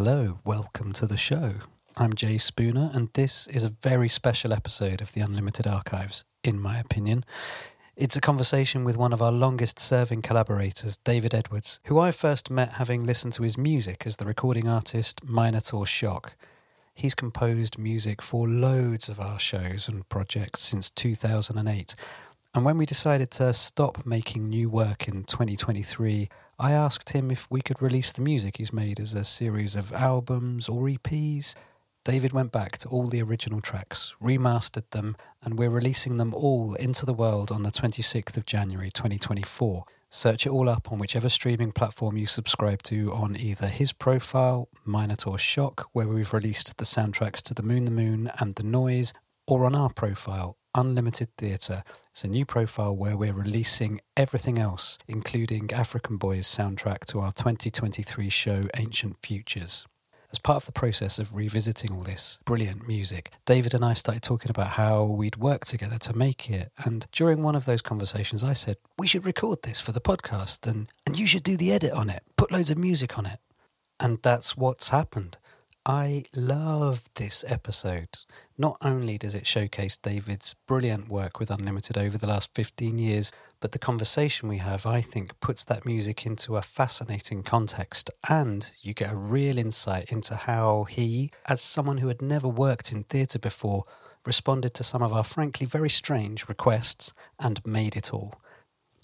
[0.00, 1.54] Hello, welcome to the show.
[1.96, 6.60] I'm J Spooner, and this is a very special episode of the Unlimited Archives, in
[6.60, 7.24] my opinion.
[7.96, 12.48] It's a conversation with one of our longest serving collaborators, David Edwards, who I first
[12.48, 16.36] met having listened to his music as the recording artist Minotaur Shock.
[16.94, 21.96] He's composed music for loads of our shows and projects since 2008.
[22.54, 26.28] And when we decided to stop making new work in 2023,
[26.60, 29.92] I asked him if we could release the music he's made as a series of
[29.92, 31.54] albums or EPs.
[32.04, 36.74] David went back to all the original tracks, remastered them, and we're releasing them all
[36.74, 39.84] into the world on the 26th of January 2024.
[40.10, 44.68] Search it all up on whichever streaming platform you subscribe to on either his profile,
[44.84, 49.14] Minotaur Shock, where we've released the soundtracks to The Moon, the Moon, and The Noise,
[49.46, 51.82] or on our profile, Unlimited Theatre.
[52.10, 57.32] It's a new profile where we're releasing everything else, including Afrikan Boy's soundtrack to our
[57.32, 59.86] 2023 show Ancient Futures.
[60.30, 64.22] As part of the process of revisiting all this brilliant music, David and I started
[64.22, 66.70] talking about how we'd work together to make it.
[66.84, 70.70] And during one of those conversations, I said, We should record this for the podcast
[70.70, 73.38] and, and you should do the edit on it, put loads of music on it.
[73.98, 75.38] And that's what's happened.
[75.86, 78.18] I love this episode.
[78.60, 83.30] Not only does it showcase David's brilliant work with Unlimited over the last 15 years,
[83.60, 88.10] but the conversation we have, I think, puts that music into a fascinating context.
[88.28, 92.90] And you get a real insight into how he, as someone who had never worked
[92.90, 93.84] in theatre before,
[94.26, 98.34] responded to some of our frankly very strange requests and made it all.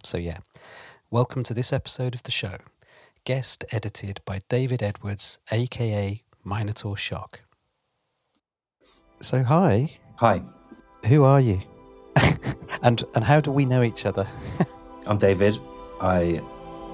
[0.03, 0.39] So, yeah,
[1.13, 2.57] welcome to this episode of the show.
[3.25, 7.43] Guest edited by David Edwards, aka Minotaur Shock.
[9.25, 9.91] So, hi.
[10.17, 10.43] Hi,
[11.07, 11.63] Who are you?
[12.83, 14.29] and and how do we know each other?
[15.07, 15.57] I'm David.
[15.99, 16.43] I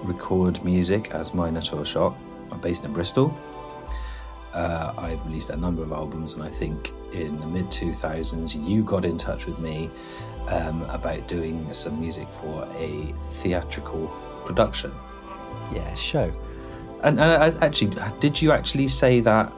[0.04, 2.16] record music as Minotaur Shock.
[2.52, 3.36] I'm based in Bristol.
[4.54, 8.84] Uh, I've released a number of albums, and I think in the mid 2000s, you
[8.84, 9.90] got in touch with me
[10.46, 14.06] um, about doing some music for a theatrical
[14.44, 14.92] production.
[15.74, 16.30] yeah, show.
[17.02, 19.52] And, and I, actually, did you actually say that?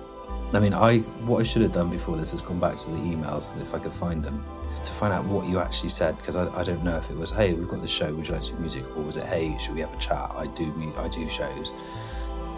[0.53, 2.99] I mean, I what I should have done before this is gone back to the
[2.99, 4.45] emails if I could find them
[4.83, 7.31] to find out what you actually said because I, I don't know if it was
[7.31, 8.85] hey we've got this show would you like to do music?
[8.97, 10.31] or was it hey should we have a chat?
[10.37, 11.73] I do I do shows.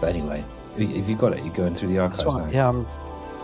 [0.01, 0.43] But anyway
[0.77, 1.43] if you got it?
[1.45, 2.47] You're going through the archives That's now.
[2.47, 2.85] Yeah, I'm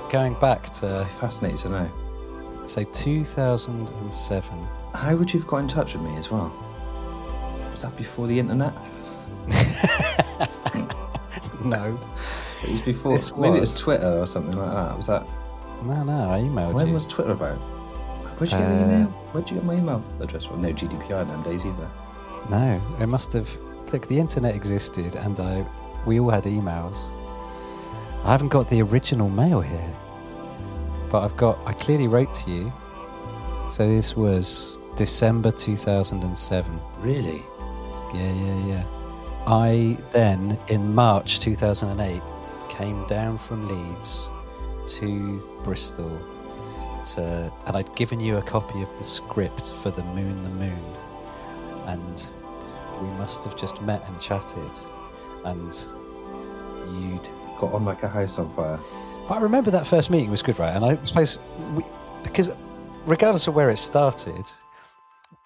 [0.09, 2.65] going back to I'm fascinated to know.
[2.65, 4.67] so 2007.
[4.93, 6.51] how would you have got in touch with me as well?
[7.71, 8.73] Was that before the internet?
[11.63, 11.99] No,
[12.63, 15.23] it was before This maybe it was was- Twitter or something like that was that
[15.83, 16.29] no, no.
[16.29, 16.93] I emailed when you.
[16.93, 20.45] was Twitter about where'd you get Uh, my email where'd you get my email address
[20.45, 21.89] from no GDPR in them days either
[22.49, 23.49] No, it must have.
[23.93, 25.65] Look, the internet existed, and I
[26.05, 27.09] we all had emails.
[28.25, 29.93] I haven't got the original mail here,
[31.11, 31.59] but I've got.
[31.65, 32.71] I clearly wrote to you.
[33.69, 36.79] So this was December 2007.
[36.99, 37.43] really
[38.13, 38.83] Yeah, yeah, yeah.
[39.47, 42.21] I then, in March 2008,
[42.81, 44.27] came down from Leeds
[44.87, 46.11] to Bristol
[47.05, 50.83] to, and I'd given you a copy of the script for The Moon, the Moon.
[51.85, 52.31] And
[52.99, 54.79] we must have just met and chatted,
[55.45, 55.71] and
[56.99, 57.29] you'd.
[57.59, 58.79] got on like a house on fire
[59.27, 60.75] But I remember that first meeting was good, right?
[60.75, 61.37] And I suppose
[61.75, 61.83] we,
[62.23, 62.51] because
[63.05, 64.51] regardless of where it started,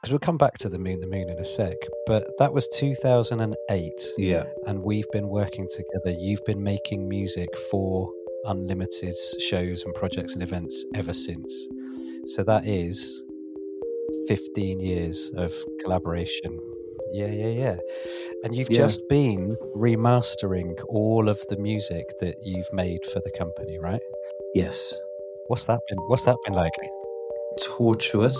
[0.05, 1.73] because we'll come back to the moon, the moon in a sec.
[2.05, 6.15] But that was 2008, yeah and we've been working together.
[6.19, 8.11] You've been making music for
[8.45, 11.67] Unlimited shows and projects and events ever since.
[12.25, 13.23] So that is
[14.27, 15.51] 15 years of
[15.81, 16.55] collaboration.
[17.11, 17.77] Yeah, yeah, yeah.
[18.43, 18.77] And you've Yeah.
[18.85, 24.01] just been remastering all of the music that you've made for the company, right?
[24.53, 24.93] yes
[25.47, 25.97] What's that been?
[26.09, 26.73] What's that been like?
[27.77, 28.37] tortuous.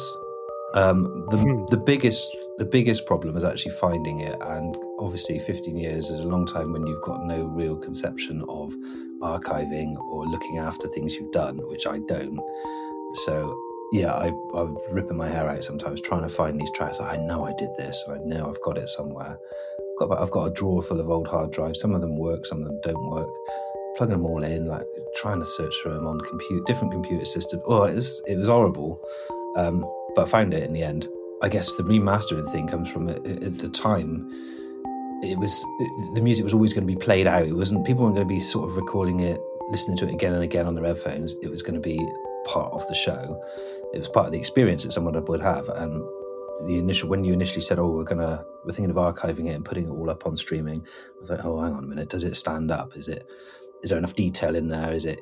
[0.75, 1.65] Um, the Hmm.
[1.67, 6.27] the biggest the biggest problem is actually finding it, and obviously, fifteen years is a
[6.27, 8.73] long time when you've got no real conception of
[9.21, 12.39] archiving or looking after things you've done, which I don't.
[13.25, 13.55] So
[13.93, 16.99] yeah, I I was ripping my hair out sometimes trying to find these tracks.
[16.99, 19.37] I know I did this, and I know I've got it somewhere.
[20.01, 21.79] I've got, I've got a drawer full of old hard drives.
[21.79, 23.29] Some of them work, some of them don't work.
[23.95, 24.85] Plugging them all in, like
[25.15, 27.63] trying to search for them on compute different computer systems.
[27.65, 28.99] Oh, it was it was horrible.
[29.55, 29.85] Um,
[30.15, 31.07] but I found it in the end.
[31.41, 34.29] I guess the remastering thing comes from at, the time.
[35.21, 35.61] It was
[36.13, 37.45] the music was always going to be played out.
[37.45, 40.33] It wasn't people weren't going to be sort of recording it, listening to it again
[40.33, 41.35] and again on their headphones.
[41.41, 41.97] It was going to be
[42.45, 43.41] part of the show.
[43.93, 45.69] It was part of the experience that someone would have.
[45.69, 46.03] And
[46.67, 49.65] the initial when you initially said, "Oh, we're gonna we're thinking of archiving it and
[49.65, 50.85] putting it all up on streaming,"
[51.17, 52.09] I was like, "Oh, hang on a minute.
[52.09, 52.95] Does it stand up?
[52.95, 53.27] Is it
[53.83, 54.91] is there enough detail in there?
[54.91, 55.19] Is it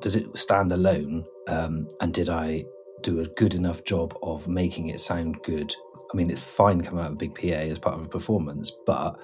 [0.00, 1.26] does it stand alone?
[1.48, 2.66] Um, and did I
[3.02, 5.74] do a good enough job of making it sound good?
[6.12, 8.72] I mean, it's fine coming out of a big PA as part of a performance,
[8.86, 9.20] but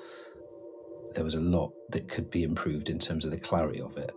[1.15, 4.13] there was a lot that could be improved in terms of the clarity of it.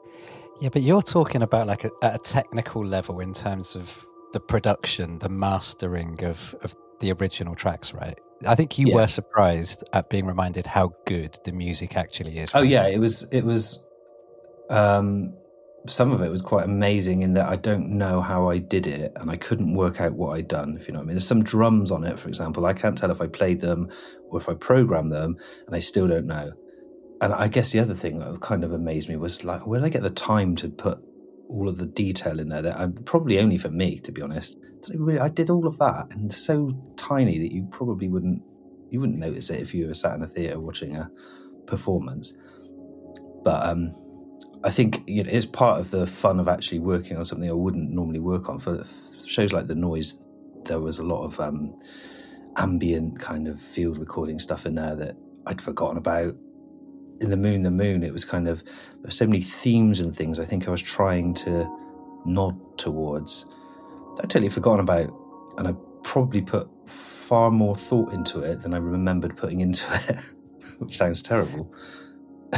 [0.60, 4.40] Yeah, but you're talking about like a, at a technical level in terms of the
[4.40, 8.18] production, the mastering of, of the original tracks, right?
[8.46, 8.96] I think you yeah.
[8.96, 12.52] were surprised at being reminded how good the music actually is.
[12.54, 13.86] Oh yeah, it was it was
[14.70, 15.34] um
[15.90, 19.14] some of it was quite amazing in that I don't know how I did it
[19.16, 21.16] and I couldn't work out what I'd done, if you know what I mean.
[21.16, 22.66] There's some drums on it, for example.
[22.66, 23.90] I can't tell if I played them
[24.30, 26.52] or if I programmed them, and I still don't know.
[27.22, 29.86] And I guess the other thing that kind of amazed me was like, where did
[29.86, 31.00] I get the time to put
[31.50, 32.62] all of the detail in there?
[32.62, 34.58] That I'm probably only for me, to be honest.
[35.20, 38.42] I did all of that and so tiny that you probably wouldn't
[38.90, 41.10] you wouldn't notice it if you were sat in a theatre watching a
[41.66, 42.38] performance.
[43.44, 43.92] But um,
[44.64, 47.54] I think you know, it's part of the fun of actually working on something I
[47.54, 48.60] wouldn't normally work on.
[48.60, 48.84] For,
[49.26, 50.22] shows like The Noise,
[50.66, 51.76] there was a lot of um,
[52.58, 55.16] ambient kind of field recording stuff in there that
[55.46, 56.36] I'd forgotten about.
[57.20, 58.64] In The Moon, The Moon, it was kind of,
[59.02, 61.68] there so many themes and things I think I was trying to
[62.26, 63.48] nod towards.
[64.20, 65.14] I totally forgotten about,
[65.58, 65.74] and I
[66.04, 70.20] probably put far more thought into it than I remembered putting into it,
[70.80, 71.74] which sounds terrible.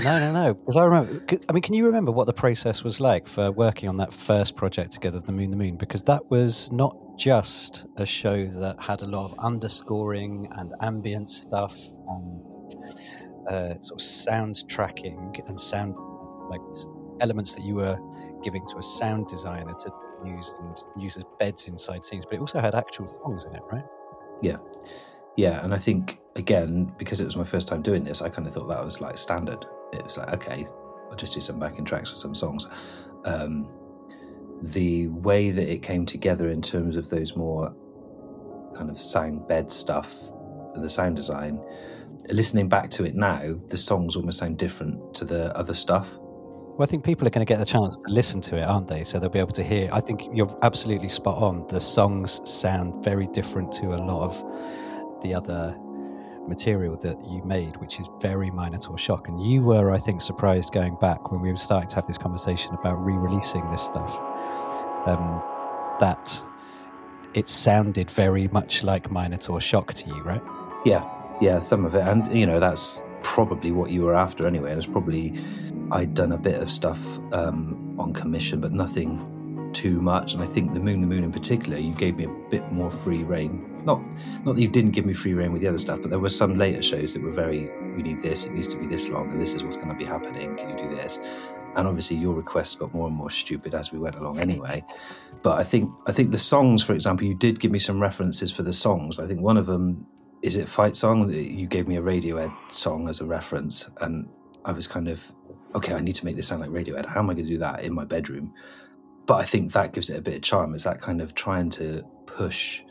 [0.03, 0.53] No, no, no.
[0.53, 1.23] Because I remember.
[1.49, 4.55] I mean, can you remember what the process was like for working on that first
[4.55, 5.77] project together, The Moon, The Moon?
[5.77, 11.31] Because that was not just a show that had a lot of underscoring and ambient
[11.31, 11.75] stuff
[12.07, 12.51] and
[13.49, 15.97] uh, sort of sound tracking and sound
[16.49, 16.61] like
[17.19, 17.97] elements that you were
[18.43, 19.91] giving to a sound designer to
[20.25, 23.61] use and use as beds inside scenes, but it also had actual songs in it,
[23.71, 23.83] right?
[24.41, 24.57] Yeah.
[25.35, 25.63] Yeah.
[25.63, 28.53] And I think, again, because it was my first time doing this, I kind of
[28.53, 29.65] thought that was like standard.
[29.93, 30.65] It was like, okay,
[31.09, 32.67] I'll just do some backing tracks for some songs.
[33.25, 33.67] Um,
[34.61, 37.73] the way that it came together in terms of those more
[38.75, 40.17] kind of sound bed stuff
[40.75, 41.59] and the sound design,
[42.29, 46.17] listening back to it now, the songs almost sound different to the other stuff.
[46.19, 48.87] Well, I think people are going to get the chance to listen to it, aren't
[48.87, 49.03] they?
[49.03, 49.89] So they'll be able to hear.
[49.91, 51.67] I think you're absolutely spot on.
[51.67, 55.77] The songs sound very different to a lot of the other
[56.49, 59.27] material that you made, which is very Minotaur Shock.
[59.27, 62.17] And you were, I think, surprised going back when we were starting to have this
[62.17, 64.17] conversation about re releasing this stuff,
[65.07, 65.41] um,
[65.99, 66.41] that
[67.33, 70.41] it sounded very much like Minotaur Shock to you, right?
[70.85, 71.07] Yeah,
[71.39, 72.07] yeah, some of it.
[72.07, 74.71] And, you know, that's probably what you were after anyway.
[74.71, 75.39] And it's probably
[75.91, 76.99] I'd done a bit of stuff
[77.31, 79.17] um, on commission, but nothing
[79.73, 80.33] too much.
[80.33, 82.91] And I think the Moon, the Moon in particular, you gave me a bit more
[82.91, 83.65] free reign.
[83.85, 84.01] Not,
[84.45, 86.29] not that you didn't give me free reign with the other stuff, but there were
[86.29, 89.31] some later shows that were very, we need this, it needs to be this long,
[89.31, 90.55] and this is what's going to be happening.
[90.57, 91.19] Can you do this?
[91.75, 94.83] And obviously, your requests got more and more stupid as we went along, anyway.
[95.43, 98.51] But I think, I think the songs, for example, you did give me some references
[98.51, 99.19] for the songs.
[99.19, 100.05] I think one of them
[100.41, 101.29] is it Fight Song.
[101.31, 104.27] You gave me a Radiohead song as a reference, and
[104.65, 105.33] I was kind of
[105.75, 107.05] okay, I need to make this sound like Radiohead.
[107.05, 108.53] How am I going to do that in my bedroom?
[109.29, 110.73] But I think that gives it a bit of charm.
[110.73, 112.81] It's that kind of trying to push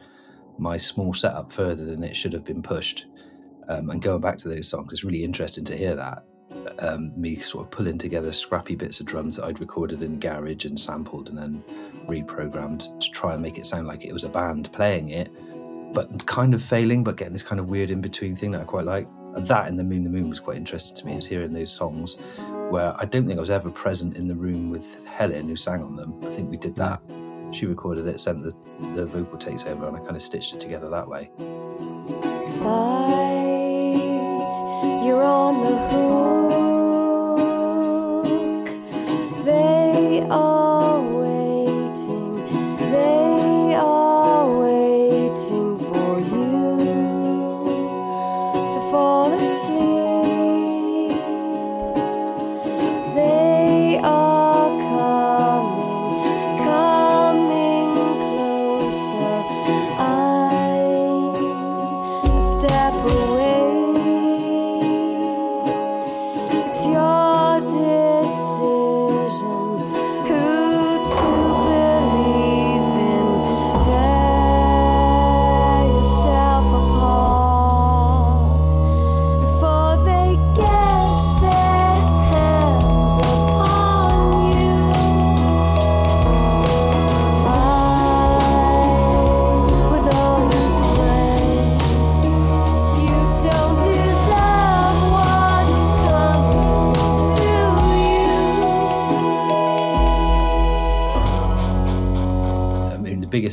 [0.56, 3.06] my small setup further than it should have been pushed.
[3.68, 6.22] Um, and going back to those songs, it's really interesting to hear that.
[6.78, 10.18] Um, me sort of pulling together scrappy bits of drums that I'd recorded in the
[10.20, 11.64] garage and sampled and then
[12.06, 15.30] reprogrammed to try and make it sound like it was a band playing it,
[15.92, 18.64] but kind of failing, but getting this kind of weird in between thing that I
[18.64, 19.08] quite like.
[19.34, 21.16] And that in the Moon, the Moon was quite interesting to me.
[21.16, 22.16] Was hearing those songs
[22.70, 25.82] where I don't think I was ever present in the room with Helen who sang
[25.82, 26.14] on them.
[26.24, 27.00] I think we did that.
[27.52, 28.54] She recorded it, sent the,
[28.94, 31.30] the vocal takes over, and I kind of stitched it together that way.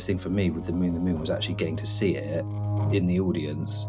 [0.06, 2.44] Thing for me with the Moon, the Moon was actually getting to see it
[2.92, 3.86] in the audience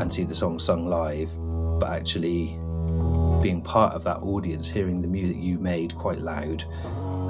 [0.00, 1.36] and see the song sung live,
[1.80, 2.58] but actually
[3.42, 6.64] being part of that audience, hearing the music you made quite loud.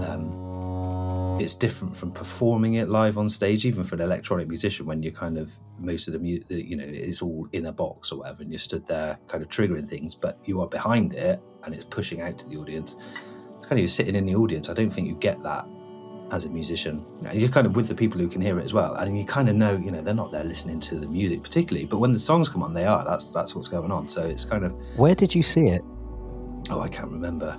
[0.04, 5.02] Um, it's different from performing it live on stage, even for an electronic musician when
[5.02, 8.21] you're kind of most of the music, you know, it's all in a box or
[8.21, 11.75] whatever, and you're stood there kind of triggering things, but you are behind it and
[11.75, 12.97] it's pushing out to the audience.
[13.56, 14.71] It's kind of you're sitting in the audience.
[14.71, 15.66] I don't think you get that
[16.30, 17.04] as a musician.
[17.18, 19.16] You know, you're kind of with the people who can hear it as well, and
[19.18, 21.99] you kind of know, you know, they're not there listening to the music particularly, but
[21.99, 23.04] when the songs come on, they are.
[23.04, 24.09] That's that's what's going on.
[24.09, 24.73] So it's kind of.
[24.97, 25.83] Where did you see it?
[26.71, 27.59] Oh, I can't remember.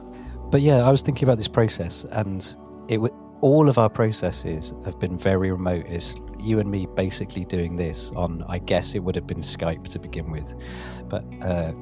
[0.52, 2.56] But yeah, I was thinking about this process, and
[2.88, 3.00] it
[3.42, 5.86] all of our processes have been very remote.
[5.88, 8.44] It's you and me basically doing this on.
[8.48, 10.56] I guess it would have been Skype to begin with,
[11.08, 11.74] but uh,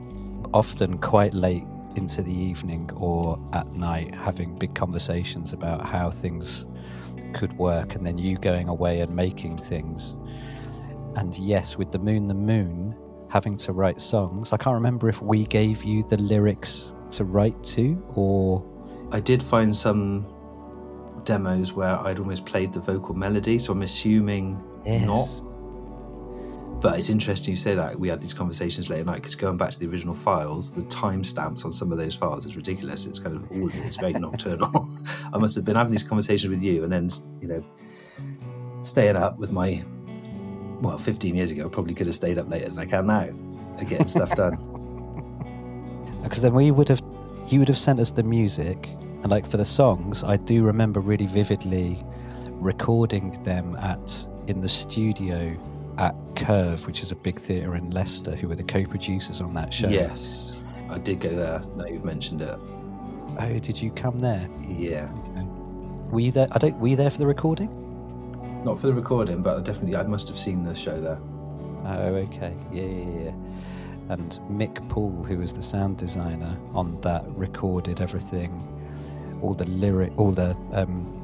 [0.54, 1.64] often quite late
[1.96, 6.66] into the evening or at night, having big conversations about how things
[7.34, 10.16] could work, and then you going away and making things.
[11.16, 12.96] And yes, with the moon, the moon,
[13.30, 14.54] having to write songs.
[14.54, 18.64] I can't remember if we gave you the lyrics to write to, or
[19.12, 20.26] I did find some
[21.24, 25.42] demos where I'd almost played the vocal melody, so I'm assuming yes.
[25.42, 25.52] not.
[26.82, 28.00] But it's interesting you say that.
[28.00, 30.84] We had these conversations late at night because going back to the original files, the
[30.84, 33.06] timestamps on some of those files is ridiculous.
[33.06, 34.88] It's kind of all it's very nocturnal.
[35.34, 37.10] I must have been having these conversations with you and then,
[37.42, 37.66] you know,
[38.84, 39.84] staying up with my,
[40.82, 43.30] well, 15 years ago, I probably could have stayed up later than I can now
[43.84, 44.58] getting stuff done.
[46.24, 47.00] Because then we would have,
[47.50, 48.90] you would have sent us the music
[49.22, 52.04] and like for the songs, I do remember really vividly
[52.50, 55.56] recording them at in the studio
[55.98, 59.74] at Curve, which is a big theatre in Leicester, who were the co-producers on that
[59.74, 59.88] show.
[59.88, 60.60] Yes,
[60.90, 61.62] I did go there.
[61.76, 62.58] Now you've mentioned it.
[63.40, 64.48] Oh, did you come there?
[64.68, 65.10] Yeah.
[65.30, 65.46] Okay.
[66.12, 66.48] Were you there?
[66.52, 66.78] I don't.
[66.80, 67.70] Were you there for the recording?
[68.64, 71.20] Not for the recording, but definitely I must have seen the show there.
[71.86, 72.56] Oh, okay.
[72.72, 73.32] Yeah, yeah, yeah.
[74.10, 78.52] And Mic Pool, who was the sound designer on that, recorded everything
[79.42, 81.15] all the lyric, all the um,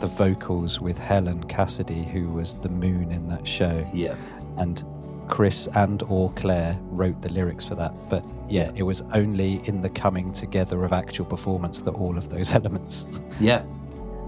[0.00, 3.86] the vocals with Helen Cassidy, who was the moon in that show.
[3.92, 4.16] Yeah,
[4.56, 4.84] and
[5.28, 7.92] Chris and or Claire wrote the lyrics for that.
[8.08, 12.30] But yeah, it was only in the coming together of actual performance that all of
[12.30, 13.06] those elements
[13.40, 13.62] yeah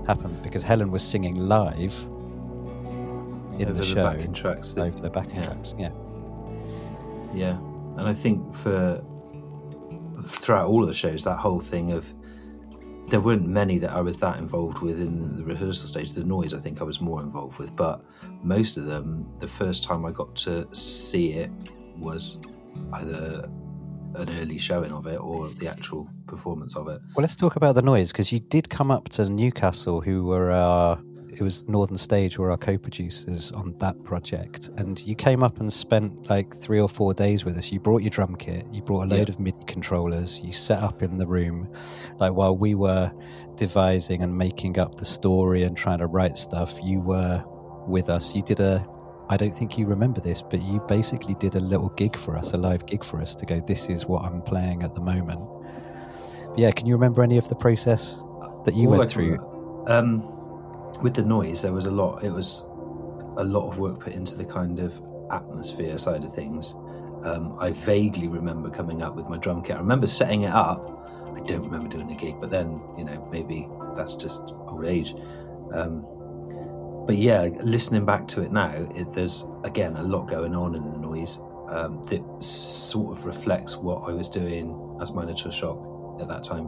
[0.07, 1.97] happened because Helen was singing live
[3.59, 5.45] in over the, show backing tracks over the backing yeah.
[5.45, 5.75] tracks.
[5.79, 5.91] Yeah,
[7.33, 7.59] yeah,
[7.97, 9.03] and I think for
[10.25, 12.13] throughout all of the shows, that whole thing of
[13.11, 16.13] there weren't many that I was that involved with in the rehearsal stage.
[16.13, 18.05] The noise, I think, I was more involved with, but
[18.43, 21.51] most of them, the first time I got to see it
[21.99, 22.39] was
[22.93, 23.51] either
[24.15, 27.01] an early showing of it or the actual performance of it.
[27.15, 30.51] Well, let's talk about the noise because you did come up to Newcastle, who were
[30.51, 31.01] our
[31.33, 35.73] it was Northern Stage were our co-producers on that project, and you came up and
[35.73, 37.71] spent like three or four days with us.
[37.71, 39.35] You brought your drum kit, you brought a load yeah.
[39.35, 41.73] of MIDI controllers, you set up in the room,
[42.19, 43.13] like while we were
[43.55, 46.79] devising and making up the story and trying to write stuff.
[46.83, 47.45] You were
[47.87, 48.35] with us.
[48.35, 48.85] You did a
[49.31, 52.53] I don't think you remember this, but you basically did a little gig for us,
[52.53, 55.41] a live gig for us to go, this is what I'm playing at the moment.
[56.49, 58.25] But yeah, can you remember any of the process
[58.65, 59.39] that you All went through?
[59.87, 60.21] Um,
[61.01, 62.25] with the noise, there was a lot.
[62.25, 62.69] It was
[63.37, 66.75] a lot of work put into the kind of atmosphere side of things.
[67.23, 69.77] Um, I vaguely remember coming up with my drum kit.
[69.77, 70.81] I remember setting it up.
[71.37, 75.15] I don't remember doing a gig, but then you know maybe that's just old age.
[75.73, 76.05] Um,
[77.11, 80.85] but yeah, listening back to it now, it, there's again a lot going on in
[80.85, 86.29] the noise um, that sort of reflects what I was doing as Minotaur Shock at
[86.29, 86.67] that time.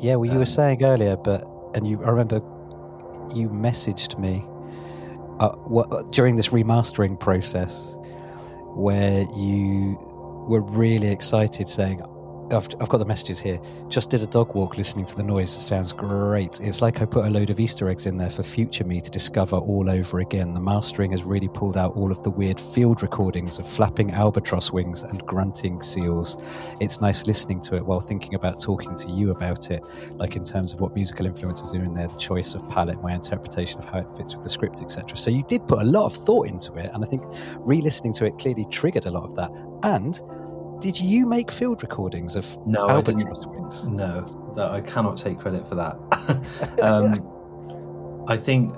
[0.00, 2.42] Yeah, well, you were um, saying earlier, but and you, I remember
[3.32, 4.44] you messaged me
[5.38, 7.94] uh, what, during this remastering process
[8.74, 9.96] where you
[10.48, 12.02] were really excited saying
[12.52, 13.60] I've, I've got the messages here.
[13.88, 15.50] Just did a dog walk listening to the noise.
[15.50, 16.60] Sounds great.
[16.60, 19.10] It's like I put a load of Easter eggs in there for future me to
[19.10, 20.54] discover all over again.
[20.54, 24.72] The mastering has really pulled out all of the weird field recordings of flapping albatross
[24.72, 26.36] wings and grunting seals.
[26.80, 30.44] It's nice listening to it while thinking about talking to you about it, like in
[30.44, 33.86] terms of what musical influences are in there, the choice of palette, my interpretation of
[33.86, 35.16] how it fits with the script, etc.
[35.16, 37.24] So you did put a lot of thought into it, and I think
[37.58, 39.50] re-listening to it clearly triggered a lot of that.
[39.82, 40.20] And
[40.80, 43.84] did you make field recordings of no, albatross wings?
[43.84, 45.96] No, that I cannot take credit for that.
[46.82, 48.74] um, I think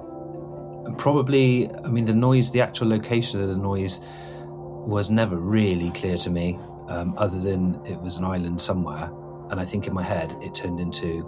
[0.98, 4.00] probably, I mean, the noise, the actual location of the noise
[4.40, 9.10] was never really clear to me, um, other than it was an island somewhere.
[9.50, 11.22] And I think in my head, it turned into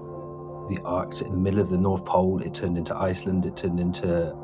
[0.69, 2.43] the Arctic, in the middle of the North Pole.
[2.43, 3.47] It turned into Iceland.
[3.47, 4.35] It turned into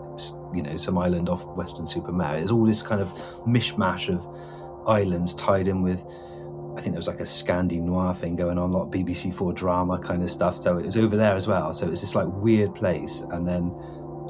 [0.54, 2.36] you know some island off Weston-super-Mare.
[2.38, 3.08] It's all this kind of
[3.46, 4.26] mishmash of
[4.86, 6.04] islands tied in with.
[6.76, 9.34] I think there was like a Scandi noir thing going on, a lot of BBC
[9.34, 10.56] Four drama kind of stuff.
[10.56, 11.72] So it was over there as well.
[11.72, 13.20] So it was this like weird place.
[13.32, 13.74] And then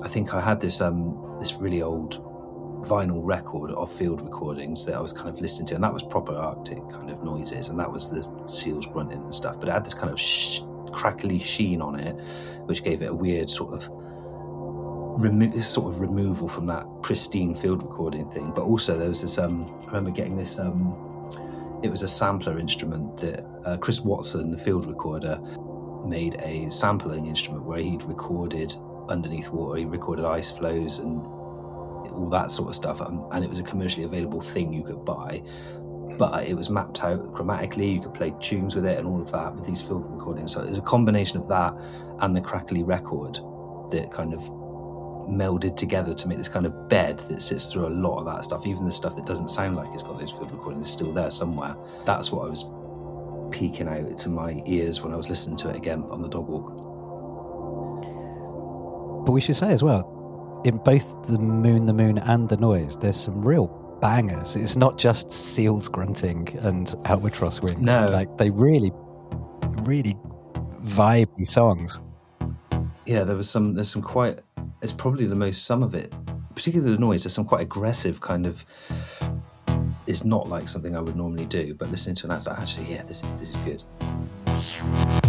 [0.02, 2.24] I think I had this um this really old
[2.82, 6.02] vinyl record of field recordings that I was kind of listening to, and that was
[6.02, 9.60] proper Arctic kind of noises, and that was the seals grunting and stuff.
[9.60, 10.60] But it had this kind of sh-
[10.92, 12.14] crackly sheen on it,
[12.64, 13.88] which gave it a weird sort of
[15.20, 18.52] remo- this sort of removal from that pristine field recording thing.
[18.54, 19.38] But also there was this.
[19.38, 20.58] Um, I remember getting this.
[20.58, 20.96] Um,
[21.82, 25.40] it was a sampler instrument that uh, Chris Watson, the field recorder,
[26.04, 28.74] made a sampling instrument where he'd recorded
[29.08, 29.78] underneath water.
[29.78, 31.20] He recorded ice flows and
[32.12, 35.04] all that sort of stuff, um, and it was a commercially available thing you could
[35.04, 35.42] buy.
[36.18, 37.94] But it was mapped out chromatically.
[37.94, 40.52] You could play tunes with it and all of that with these field recordings.
[40.52, 41.74] So it was a combination of that
[42.20, 43.38] and the crackly record
[43.90, 44.50] that kind of
[45.30, 48.44] melded together to make this kind of bed that sits through a lot of that
[48.44, 48.66] stuff.
[48.66, 51.30] Even the stuff that doesn't sound like it's got those field recordings is still there
[51.30, 51.76] somewhere.
[52.04, 52.64] That's what I was
[53.50, 56.48] peeking out to my ears when I was listening to it again on the dog
[56.48, 56.76] walk.
[59.26, 62.96] But we should say as well, in both the moon, the moon, and the noise,
[62.96, 63.66] there's some real
[64.00, 64.56] bangers.
[64.56, 67.80] It's not just seals grunting and albatross wings.
[67.80, 68.06] No.
[68.10, 68.92] like they really,
[69.82, 70.16] really
[70.82, 72.00] vibey songs.
[73.06, 73.74] Yeah, there was some.
[73.74, 74.40] There's some quite.
[74.82, 75.64] It's probably the most.
[75.64, 76.14] Some of it,
[76.54, 77.24] particularly the noise.
[77.24, 78.64] There's some quite aggressive kind of.
[80.06, 82.90] It's not like something I would normally do, but listening to it, that's like, actually,
[82.90, 85.19] yeah, this is this is good.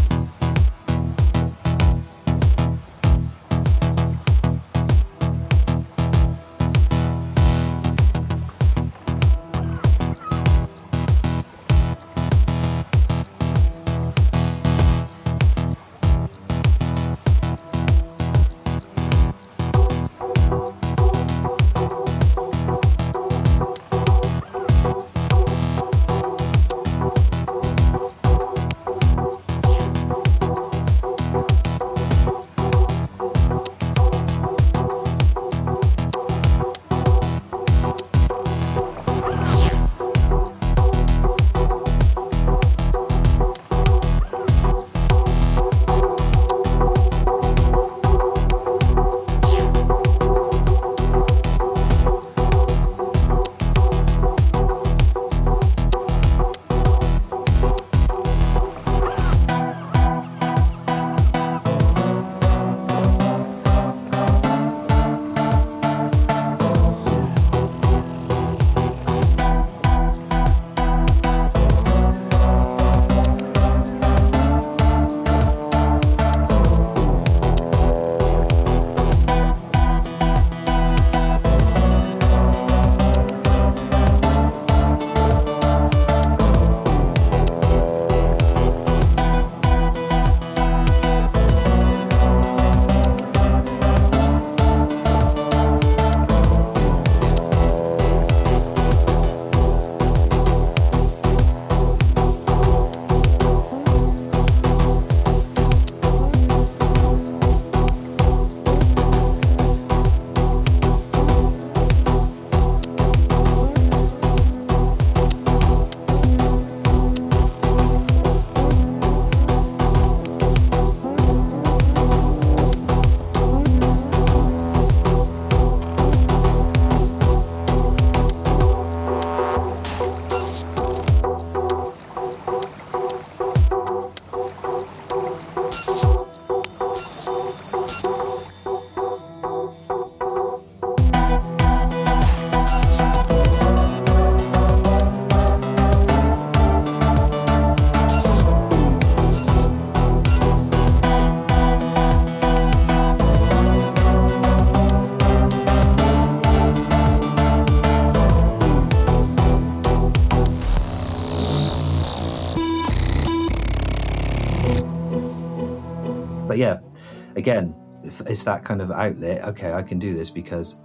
[168.28, 169.44] It's that kind of outlet.
[169.50, 170.78] Okay, I can do this because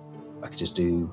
[0.42, 1.12] I could just do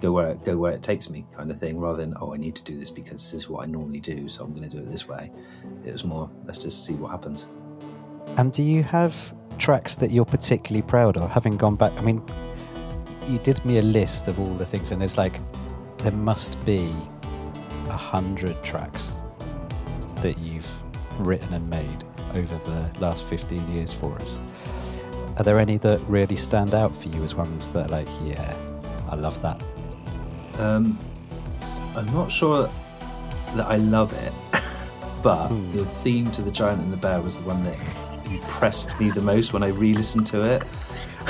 [0.00, 2.36] go where it, go where it takes me kind of thing, rather than oh I
[2.36, 4.76] need to do this because this is what I normally do, so I'm going to
[4.76, 5.30] do it this way.
[5.84, 7.48] It was more let's just see what happens.
[8.36, 11.30] And do you have tracks that you're particularly proud of?
[11.30, 12.22] Having gone back, I mean,
[13.28, 15.40] you did me a list of all the things, and there's like,
[15.98, 16.92] there must be
[17.88, 19.14] a hundred tracks
[20.16, 20.70] that you've
[21.18, 24.38] written and made over the last 15 years for us.
[25.36, 28.54] Are there any that really stand out for you as ones that are like, yeah,
[29.08, 29.62] I love that?
[30.58, 30.98] Um,
[31.96, 32.68] I'm not sure
[33.56, 34.32] that I love it,
[35.22, 35.72] but Hmm.
[35.72, 37.76] the theme to The Giant and the Bear was the one that
[38.30, 40.62] impressed me the most when I re listened to it.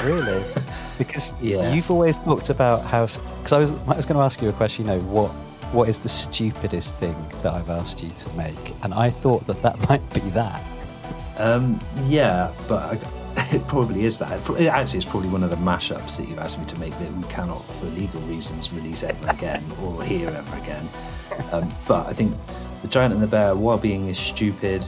[0.04, 0.42] Really?
[0.98, 1.72] because Yeah.
[1.72, 3.06] you've always talked about how.
[3.06, 4.86] Because I was, I was going to ask you a question.
[4.86, 5.30] You know, what
[5.72, 8.74] what is the stupidest thing that I've asked you to make?
[8.82, 10.62] And I thought that that might be that.
[11.38, 12.98] Um, yeah, but I,
[13.54, 14.30] it probably is that.
[14.60, 17.12] It Actually, it's probably one of the mashups that you've asked me to make that
[17.12, 20.88] we cannot, for legal reasons, release ever again or hear ever again.
[21.52, 22.36] Um, but I think
[22.82, 24.86] the Giant and the Bear, while being is stupid,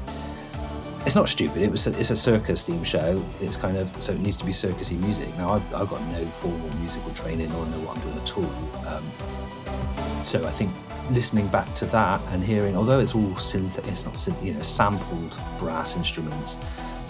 [1.05, 1.63] it's not stupid.
[1.63, 3.23] It was a, it's a circus theme show.
[3.41, 5.29] It's kind of so it needs to be circusy music.
[5.37, 8.95] Now I've, I've got no formal musical training or know what I'm doing at all.
[8.95, 10.71] Um, so I think
[11.11, 14.61] listening back to that and hearing, although it's all synth, it's not synth, you know,
[14.61, 16.57] sampled brass instruments,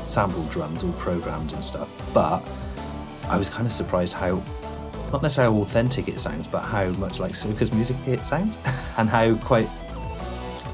[0.05, 1.91] sampled drums, all programmed and stuff.
[2.13, 2.43] But
[3.29, 4.43] I was kind of surprised how,
[5.13, 8.59] not necessarily how authentic it sounds, but how much like circus music it sounds,
[8.97, 9.69] and how quite.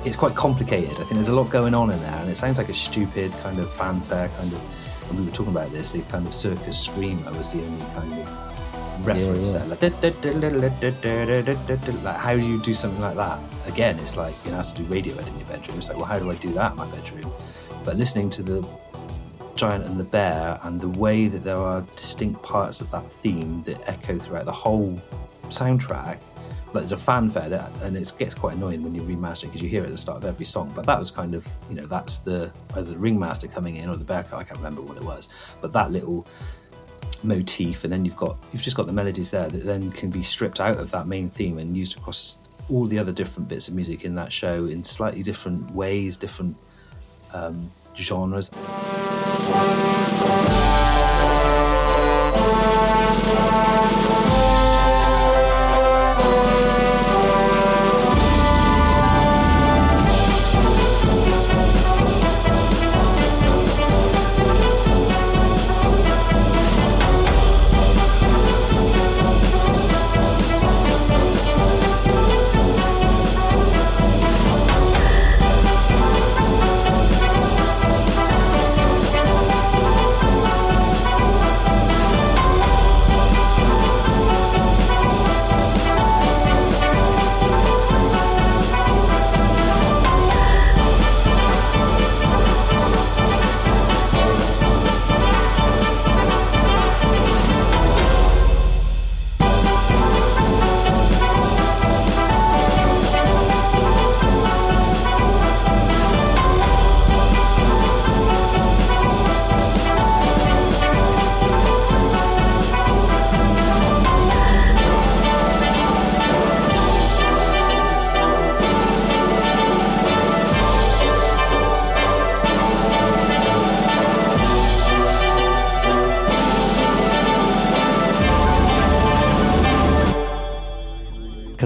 [0.05, 0.93] It's quite complicated.
[0.93, 3.33] I think there's a lot going on in there, and it sounds like a stupid
[3.43, 5.11] kind of fanfare kind of.
[5.11, 5.93] And we were talking about this.
[5.93, 9.59] The kind of circus screamer was the only kind of reference yeah.
[9.59, 9.69] there.
[9.69, 9.81] Like,
[12.05, 13.41] like how do you do something like that?
[13.67, 15.79] Again, it's like you know, have to do Radiohead in your bedroom.
[15.79, 17.33] It's like, well, how do I do that in my bedroom?
[17.85, 18.63] But listening to the
[19.59, 23.61] Giant and the Bear and the way that there are distinct parts of that theme
[23.63, 25.01] that echo throughout the whole
[25.49, 26.19] soundtrack.
[26.67, 29.69] Like there's a fanfare and it gets quite annoying when you remaster it because you
[29.69, 30.71] hear it at the start of every song.
[30.77, 33.97] But that was kind of, you know, that's the either the ringmaster coming in or
[33.97, 34.25] the bear.
[34.33, 35.29] I can't remember what it was,
[35.61, 36.25] but that little
[37.25, 40.23] motif, and then you've got you've just got the melodies there that then can be
[40.23, 42.37] stripped out of that main theme and used across
[42.71, 46.55] all the other different bits of music in that show in slightly different ways, different
[47.33, 48.51] um, genres.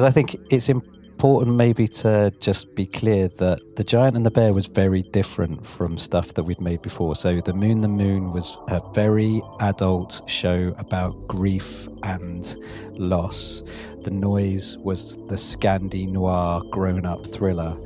[0.02, 4.32] Because I think it's important maybe to just be clear that The Giant and the
[4.32, 7.14] Bear was very different from stuff that we'd made before.
[7.14, 12.56] So The Moon, the Moon was a very adult show about grief and
[12.94, 13.62] loss.
[14.02, 17.78] The Noise was the Scandi noir grown up thriller.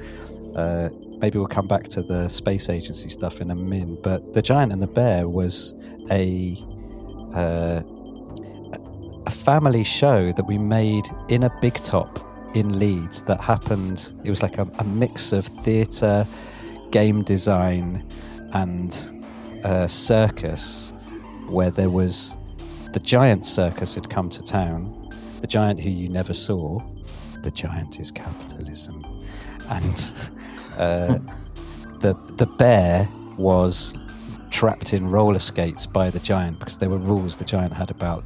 [0.55, 4.41] Uh, maybe we'll come back to the space agency stuff in a min, but The
[4.41, 5.75] Giant and the Bear was
[6.11, 6.57] a.
[7.35, 7.83] Uh,
[9.27, 12.21] a family show that we made in a big top
[12.55, 14.13] in Leeds that happened.
[14.25, 16.27] It was like a, a mix of theatre,
[16.91, 18.07] game design,
[18.53, 18.93] and
[19.89, 20.93] circus,
[21.49, 22.37] where there was
[22.93, 25.11] the giant circus had come to town,
[25.41, 26.79] the giant who you never saw.
[27.43, 29.05] The giant is capitalism,
[29.71, 30.13] and
[30.77, 31.19] uh,
[32.01, 33.95] the the bear was
[34.51, 38.25] trapped in roller skates by the giant because there were rules the giant had about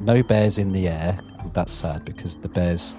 [0.00, 1.18] no bears in the air.
[1.52, 2.96] That's sad because the bear's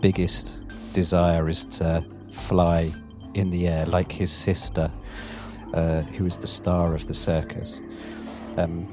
[0.00, 2.92] biggest desire is to fly
[3.34, 4.90] in the air like his sister,
[5.74, 7.80] uh, who is the star of the circus.
[8.56, 8.86] Um,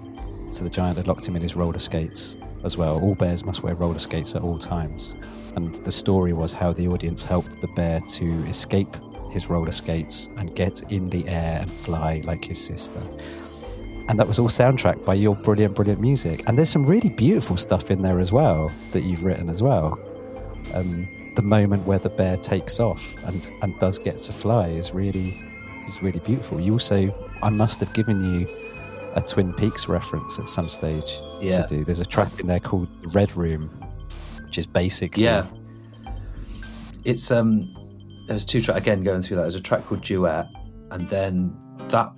[0.52, 3.02] so the giant had locked him in his roller skates as well.
[3.02, 5.16] All bears must wear roller skates at all times.
[5.56, 8.96] And the story was how the audience helped the bear to escape
[9.32, 13.02] his roller skates and get in the air and fly like his sister
[14.10, 16.44] and that was all soundtracked by your brilliant, brilliant music.
[16.48, 20.00] And there's some really beautiful stuff in there as well that you've written as well.
[20.74, 24.92] Um, the moment where the bear takes off and, and does get to fly is
[24.94, 25.38] really
[25.88, 26.60] is really beautiful.
[26.60, 27.08] You also,
[27.42, 28.48] I must have given you
[29.16, 31.62] a Twin Peaks reference at some stage Yeah.
[31.62, 31.84] to do.
[31.86, 33.70] There's a track in there called The Red Room,
[34.46, 35.46] which is basically Yeah.
[37.06, 37.74] It's um
[38.28, 39.44] there's two track again going through that.
[39.44, 40.48] There's a track called Duet,
[40.92, 41.56] and then
[41.90, 42.12] that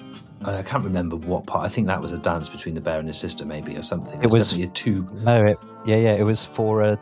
[0.46, 1.66] I can't remember what part.
[1.66, 4.22] I think that was a dance between the bear and his sister, maybe or something.
[4.22, 5.08] It was- definitely a two.
[5.24, 6.98] No, it, yeah, yeah, it was for a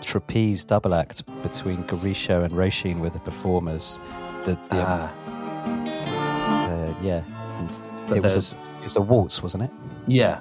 [0.00, 3.98] trapeze double act between Garisho and Roshin with the performers.
[4.44, 5.12] The, the Ah,
[5.66, 7.22] uh, yeah,
[7.58, 9.70] and but it was a, it was a waltz, wasn't it?
[10.06, 10.40] yeah.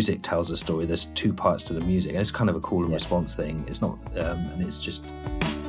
[0.00, 0.86] Music tells a story.
[0.86, 2.14] There's two parts to the music.
[2.14, 3.62] It's kind of a call and response thing.
[3.68, 5.04] It's not, um, and it's just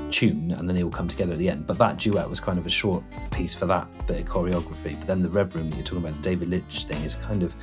[0.09, 1.67] tune, and then they all come together at the end.
[1.67, 4.97] But that duet was kind of a short piece for that bit of choreography.
[4.97, 7.17] But then the Red Room that you're talking about, the David Lynch thing, is a
[7.17, 7.53] kind of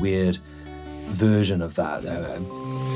[0.00, 0.38] weird
[1.06, 2.04] version of that.
[2.04, 2.46] Um,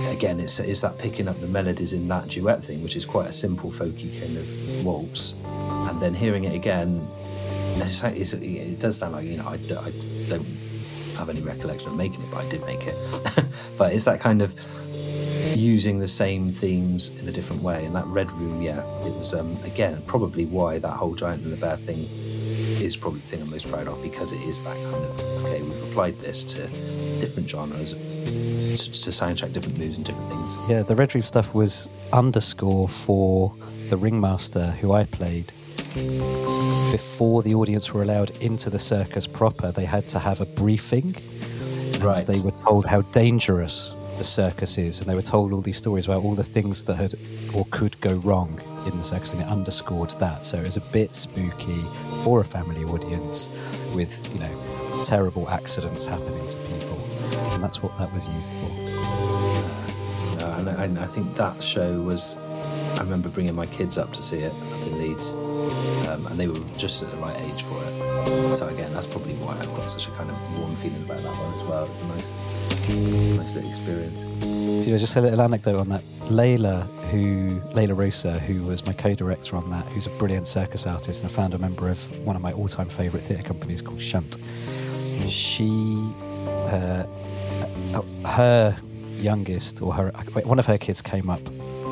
[0.09, 3.29] again, it's it's that picking up the melodies in that duet thing, which is quite
[3.29, 5.35] a simple, folky kind of waltz,
[5.89, 7.07] and then hearing it again.
[7.77, 9.93] It's, it's, it does sound like you know I, I
[10.29, 10.45] don't
[11.17, 12.95] have any recollection of making it, but I did make it.
[13.79, 14.55] but it's that kind of
[15.57, 17.85] using the same themes in a different way.
[17.85, 21.53] And that Red Room, yeah, it was um, again probably why that whole Giant and
[21.53, 21.99] the Bear thing
[22.83, 25.63] is probably the thing I'm most proud of because it is that kind of okay,
[25.63, 26.63] we've applied this to
[27.21, 30.71] different genres to, to soundtrack different moves and different things.
[30.71, 33.55] Yeah, the Red Room stuff was underscore for
[33.89, 35.53] the ringmaster who I played.
[36.93, 41.15] Before the audience were allowed into the circus proper, they had to have a briefing.
[41.95, 42.27] And Right.
[42.27, 46.07] they were told how dangerous the circus is, and they were told all these stories
[46.07, 47.15] about all the things that had
[47.55, 50.45] or could go wrong in the circus, and it underscored that.
[50.47, 51.83] So it was a bit spooky
[52.23, 53.51] for a family audience
[53.95, 56.99] with, you know, terrible accidents happening to people.
[57.55, 58.71] And that's what that was used for.
[60.45, 62.39] Uh, and, I, and I think that show was.
[62.97, 65.35] I remember bringing my kids up to see it up in Leeds,
[66.09, 68.57] um, and they were just at the right age for it.
[68.57, 71.33] So again, that's probably why I've got such a kind of warm feeling about that
[71.33, 71.85] one as well.
[71.85, 72.29] It was a nice,
[73.39, 74.19] nice little experience.
[74.41, 76.03] So, you know, just a little anecdote on that.
[76.29, 81.23] Layla, who Layla Rosa, who was my co-director on that, who's a brilliant circus artist,
[81.23, 84.37] and a founder member of one of my all-time favourite theatre companies called Shunt.
[85.29, 86.11] She,
[86.47, 87.05] uh,
[88.27, 88.77] her
[89.19, 90.11] youngest or her
[90.45, 91.41] one of her kids came up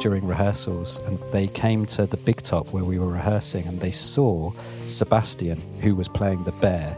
[0.00, 3.90] during rehearsals, and they came to the big top where we were rehearsing, and they
[3.90, 4.52] saw
[4.86, 6.96] Sebastian, who was playing the bear.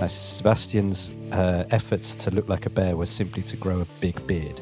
[0.00, 4.24] Now, Sebastian's uh, efforts to look like a bear was simply to grow a big
[4.26, 4.60] beard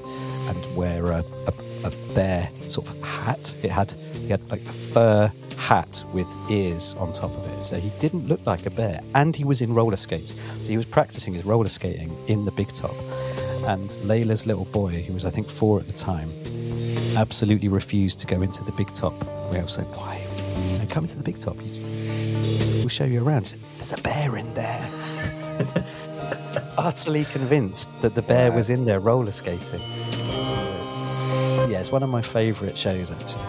[0.48, 1.52] and wear a, a,
[1.84, 3.54] a bear sort of hat.
[3.62, 7.76] It had he had like a fur hat with ears on top of it, so
[7.76, 9.00] he didn't look like a bear.
[9.14, 12.52] And he was in roller skates, so he was practicing his roller skating in the
[12.52, 12.94] big top.
[13.66, 16.28] And Layla's little boy, who was I think four at the time,
[17.16, 19.14] absolutely refused to go into the big top.
[19.50, 20.20] We all said, "Why?
[20.79, 21.57] Know, come into the big top.
[21.57, 24.88] We'll show you around." There's a bear in there.
[26.79, 29.81] Utterly convinced that the bear was in there roller skating.
[31.70, 33.42] Yeah, it's one of my favourite shows actually.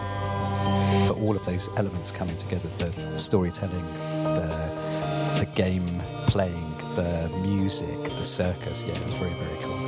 [1.08, 3.84] But all of those elements coming together the storytelling,
[4.22, 5.86] the, the game
[6.26, 9.85] playing, the music, the circus yeah, it was very, very cool.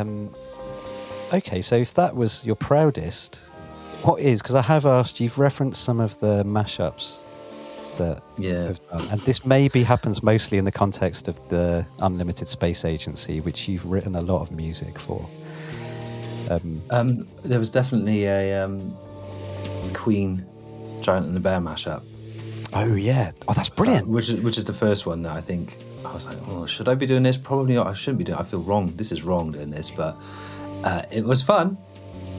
[0.00, 0.30] Um,
[1.32, 3.36] okay, so if that was your proudest,
[4.02, 4.40] what is?
[4.40, 7.18] Because I have asked, you've referenced some of the mashups
[7.98, 8.68] that Yeah.
[8.68, 13.40] have done, and this maybe happens mostly in the context of the Unlimited Space Agency,
[13.40, 15.24] which you've written a lot of music for.
[16.50, 18.96] Um, Um, there was definitely a um,
[19.92, 20.44] Queen
[21.02, 22.02] Giant and the Bear mashup.
[22.72, 24.08] oh yeah, oh that's brilliant.
[24.08, 26.66] Uh, which is which is the first one that I think I was like, oh,
[26.66, 27.36] should I be doing this?
[27.36, 27.86] Probably not.
[27.86, 28.38] I shouldn't be doing.
[28.38, 28.94] I feel wrong.
[28.96, 30.16] This is wrong doing this, but
[30.84, 31.76] uh, it was fun.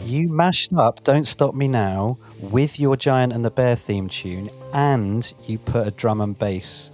[0.06, 4.50] You mashed up "Don't Stop Me Now" with your Giant and the Bear theme tune,
[4.74, 6.91] and you put a drum and bass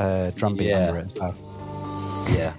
[0.00, 0.88] uh, drum beat Yeah.
[0.88, 1.34] under it as well.
[2.30, 2.52] Yeah,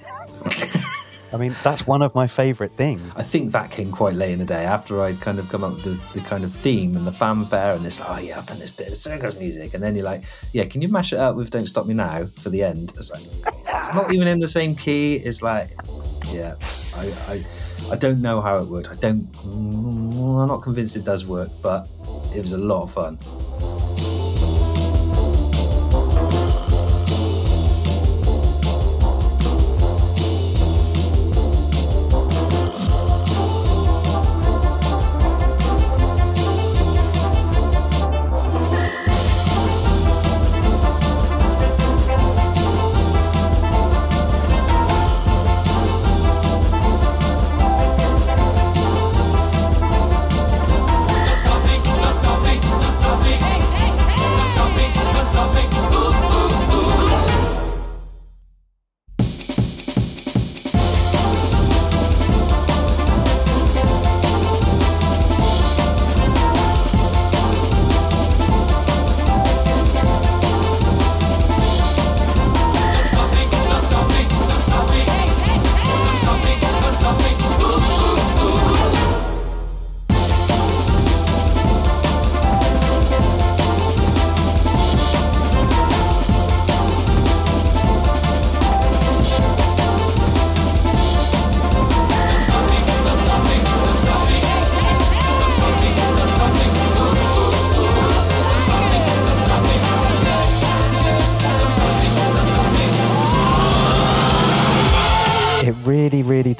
[1.34, 3.14] I mean, that's one of my favourite things.
[3.16, 5.74] I think that came quite late in the day after I'd kind of come up
[5.74, 8.02] with the, the kind of theme and the fanfare and this.
[8.04, 10.82] Oh yeah, I've done this bit of circus music, and then you're like, yeah, can
[10.82, 12.94] you mash it up with "Don't Stop Me Now" for the end?
[12.98, 13.56] It's like
[13.96, 15.16] not even in the same key.
[15.16, 15.70] It's like,
[16.32, 16.56] yeah,
[16.96, 17.14] I.
[17.28, 17.46] I
[17.90, 18.88] I don't know how it would.
[18.88, 19.30] I don't.
[19.46, 21.88] I'm not convinced it does work, but
[22.36, 23.18] it was a lot of fun.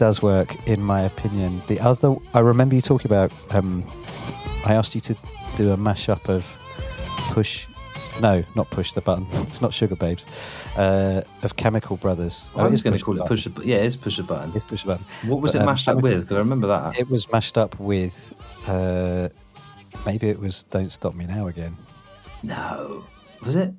[0.08, 1.62] Does work, in my opinion.
[1.68, 3.34] The other, I remember you talking about.
[3.54, 3.84] Um,
[4.64, 5.18] I asked you to
[5.56, 6.46] do a mashup of
[7.34, 7.68] push.
[8.22, 9.28] No, not push the button.
[9.50, 10.26] It's not Sugababes.
[10.78, 12.50] Uh, of Chemical Brothers.
[12.56, 13.36] I was going to call it Button.
[13.36, 13.48] push.
[13.48, 14.54] A, yeah, it's push a button.
[14.56, 15.06] It's push the button.
[15.30, 16.22] What was But, it um, mashed up with?
[16.22, 16.98] Because I remember that.
[16.98, 18.34] It was mashed up with.
[18.66, 19.28] Uh,
[20.06, 21.76] maybe it was "Don't Stop Me Now" again.
[22.44, 23.04] No,
[23.44, 23.74] was it?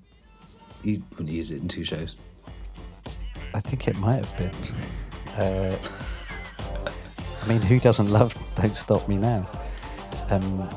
[0.83, 2.17] You wouldn't use it in two shows.
[3.55, 4.53] I think it might have been.
[5.43, 5.79] Uh,
[7.43, 9.49] I mean, who doesn't love "Don't Stop Me Now"?
[10.31, 10.69] Um,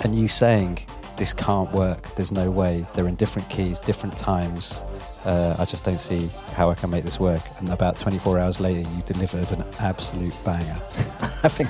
[0.00, 0.80] and you saying
[1.16, 2.14] this can't work.
[2.14, 2.86] There's no way.
[2.94, 4.80] They're in different keys, different times.
[5.24, 7.42] Uh, I just don't see how I can make this work.
[7.58, 10.80] And about 24 hours later, you delivered an absolute banger,
[11.42, 11.66] having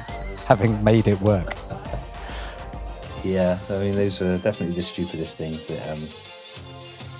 [0.46, 1.54] having made it work.
[3.24, 5.66] Yeah, I mean those are definitely the stupidest things.
[5.66, 6.06] That, um,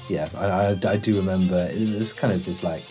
[0.09, 1.69] yeah, I, I, I do remember.
[1.71, 2.83] It's, it's kind of this like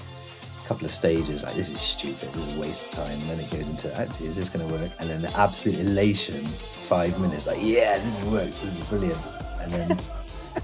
[0.68, 1.44] couple of stages.
[1.44, 2.32] Like this is stupid.
[2.34, 3.20] This is a waste of time.
[3.22, 4.92] And then it goes into actually, is this going to work?
[5.00, 7.48] And then the absolute elation for five minutes.
[7.48, 8.62] Like yeah, this works.
[8.62, 9.20] This is brilliant.
[9.62, 9.88] And then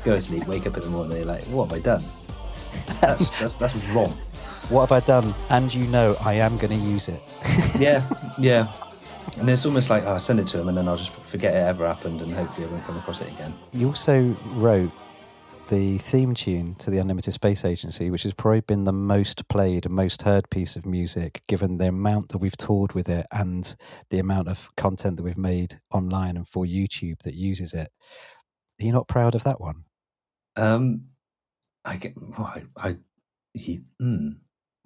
[0.04, 1.18] go to sleep, wake up in the morning.
[1.18, 2.04] You're like, what have I done?
[3.00, 4.12] That's that's, that's wrong.
[4.70, 5.34] What have I done?
[5.50, 7.22] And you know, I am going to use it.
[7.80, 8.72] Yeah, yeah.
[9.39, 11.54] And it's almost like oh, I'll send it to him, and then I'll just forget
[11.54, 13.54] it ever happened, and hopefully I won't come across it again.
[13.72, 14.92] You also wrote
[15.70, 19.86] the theme tune to the Unlimited Space Agency, which has probably been the most played
[19.86, 23.76] and most heard piece of music, given the amount that we've toured with it and
[24.09, 27.89] the amount of content that we've made online and for YouTube that uses it.
[28.82, 29.86] Are you not proud of that one?
[30.55, 31.05] Um,
[31.86, 32.14] I get.
[32.38, 32.64] Oh, I.
[32.76, 32.97] I
[33.53, 34.38] he, mm.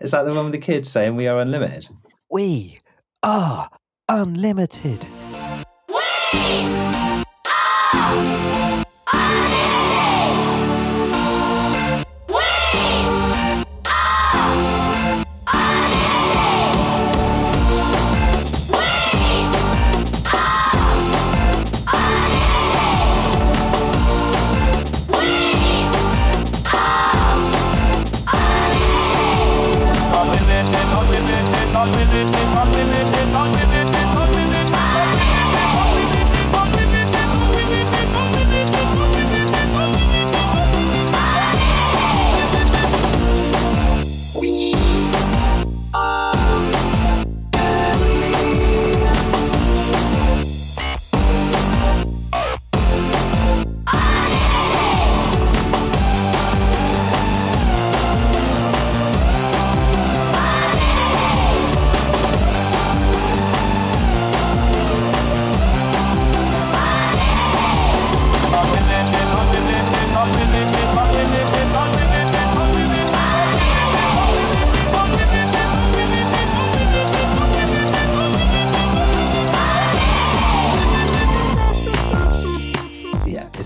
[0.00, 1.88] Is that the one with the kids saying we are unlimited?
[2.30, 2.78] We
[3.22, 3.70] are
[4.08, 5.06] unlimited.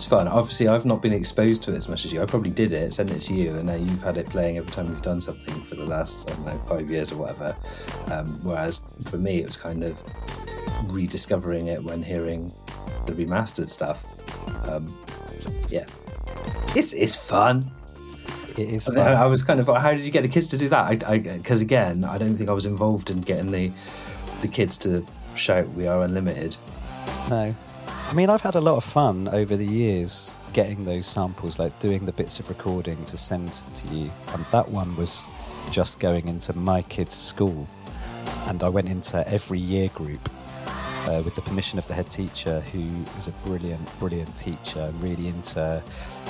[0.07, 0.29] It's fun.
[0.29, 2.23] Obviously, I've not been exposed to it as much as you.
[2.23, 4.71] I probably did it, sent it to you, and now you've had it playing every
[4.71, 7.57] time we've done something for the last, I don't know, five years or whatever.
[8.07, 10.01] Um, whereas for me, it was kind of
[10.85, 12.55] rediscovering it when hearing
[13.07, 14.07] the remastered stuff.
[14.71, 14.97] Um,
[15.71, 15.87] yeah,
[16.77, 17.69] it's it's fun.
[18.57, 18.89] It is.
[18.89, 19.09] I, Fun.
[19.09, 21.05] I was kind of, how did you get the kids to do that?
[21.05, 23.73] I because again, I don't think I was involved in getting the
[24.41, 25.05] the kids to
[25.35, 26.55] shout "We are unlimited."
[27.29, 27.57] No.
[28.09, 31.77] I mean, I've had a lot of fun over the years getting those samples, like
[31.81, 34.13] doing the bits of recording to send to you.
[34.33, 35.27] And that one was
[35.73, 37.67] just going into my kids' school.
[38.47, 40.31] And I went into every year group
[41.09, 42.87] uh, with the permission of the head teacher, who
[43.19, 45.83] is a brilliant, brilliant teacher, really into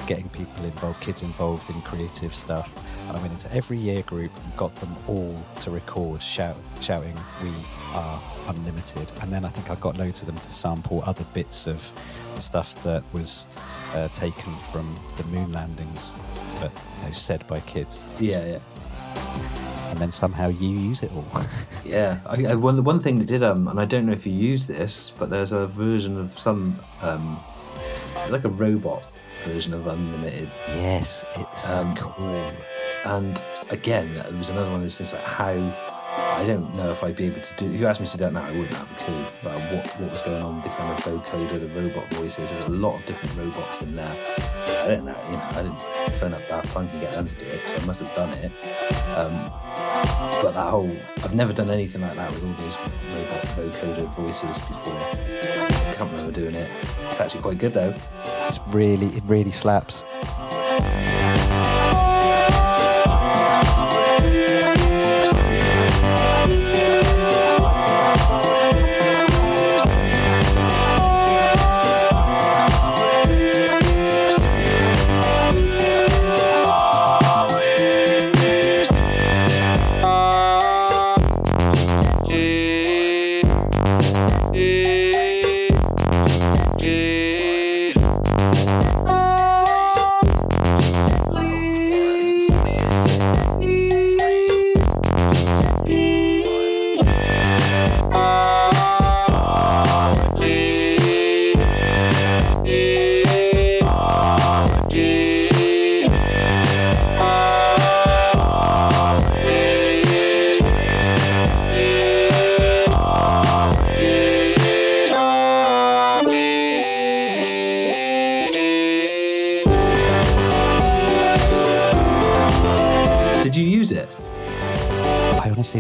[0.07, 2.72] getting people involved, kids involved in creative stuff.
[3.09, 7.14] And I went into every year group and got them all to record shout, shouting,
[7.43, 7.53] We
[7.93, 9.11] are unlimited.
[9.22, 11.80] And then I think I got loads of them to sample other bits of
[12.38, 13.47] stuff that was
[13.94, 16.12] uh, taken from the moon landings,
[16.61, 16.70] but
[17.01, 18.03] you know, said by kids.
[18.20, 18.59] Yeah, yeah.
[19.90, 21.26] And then somehow you use it all.
[21.84, 24.26] Yeah, I, I, one the one thing that did um, and I don't know if
[24.26, 27.38] you use this, but there's a version of some um,
[28.28, 29.05] like a robot
[29.44, 32.51] version of Unlimited, yes, it's Um, cool.
[33.05, 33.40] and
[33.70, 35.55] again, it was another one of those things like how
[36.18, 37.72] I don't know if I'd be able to do.
[37.72, 39.86] If you asked me to do that now, I wouldn't have a clue about what
[40.00, 40.62] what was going on.
[40.62, 42.50] The kind of vocoder, the robot voices.
[42.50, 44.10] There's a lot of different robots in there.
[44.10, 45.16] I don't know.
[45.24, 47.76] You know, I didn't phone up Daft Punk and get them to do it, so
[47.76, 48.52] I must have done it.
[49.16, 49.32] Um,
[50.42, 50.90] but that whole,
[51.24, 54.96] I've never done anything like that with all those robot vocoder voices before.
[54.96, 56.70] I can't remember doing it.
[57.06, 57.94] It's actually quite good though.
[58.46, 60.04] It's really, it really slaps.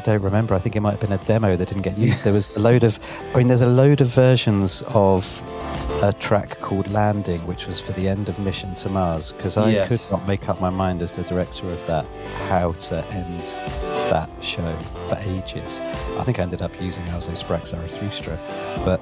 [0.06, 0.54] Don't remember.
[0.54, 2.22] I think it might have been a demo that didn't get used.
[2.22, 2.96] There was a load of,
[3.34, 5.26] I mean, there's a load of versions of
[6.00, 9.70] a track called Landing, which was for the end of Mission to Mars, because I
[9.70, 9.88] Yes.
[9.88, 12.06] could not make up my mind as the director of that
[12.48, 13.40] how to end
[14.12, 14.76] that show
[15.08, 15.80] for ages.
[16.20, 18.38] I think I ended up using Also sprach Zarathustra,
[18.84, 19.00] but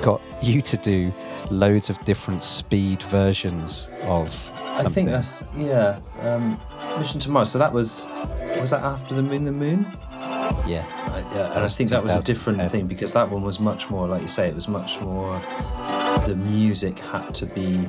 [0.00, 1.12] got you to do
[1.50, 4.86] loads of different speed versions of something.
[4.86, 5.98] I think that's yeah.
[6.22, 6.58] Um,
[6.98, 7.50] Mission to Mars.
[7.52, 8.06] So that was
[8.62, 9.44] was that after the Moon?
[9.44, 9.84] The Moon.
[10.66, 10.84] Yeah.
[11.08, 13.88] Uh, yeah, and I think that was a different thing because that one was much
[13.90, 15.32] more, like you say, it was much more.
[16.26, 17.88] The music had to be,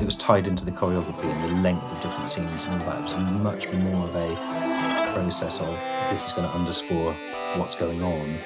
[0.00, 2.98] it was tied into the choreography and the length of different scenes and all that.
[2.98, 5.74] It was much more of a process of
[6.10, 7.12] this is going to underscore
[7.56, 8.38] what's going on,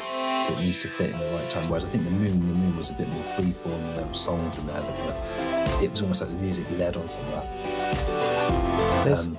[0.46, 1.68] so it needs to fit in the right time.
[1.68, 3.72] Whereas I think the Moon, the Moon was a bit more freeform.
[3.84, 6.96] and There were songs in there that were, it was almost like the music led
[6.96, 9.04] on some of that.
[9.04, 9.38] There's, Um,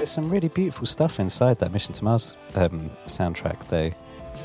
[0.00, 3.90] there's some really beautiful stuff inside that Mission to Mars um, soundtrack, though.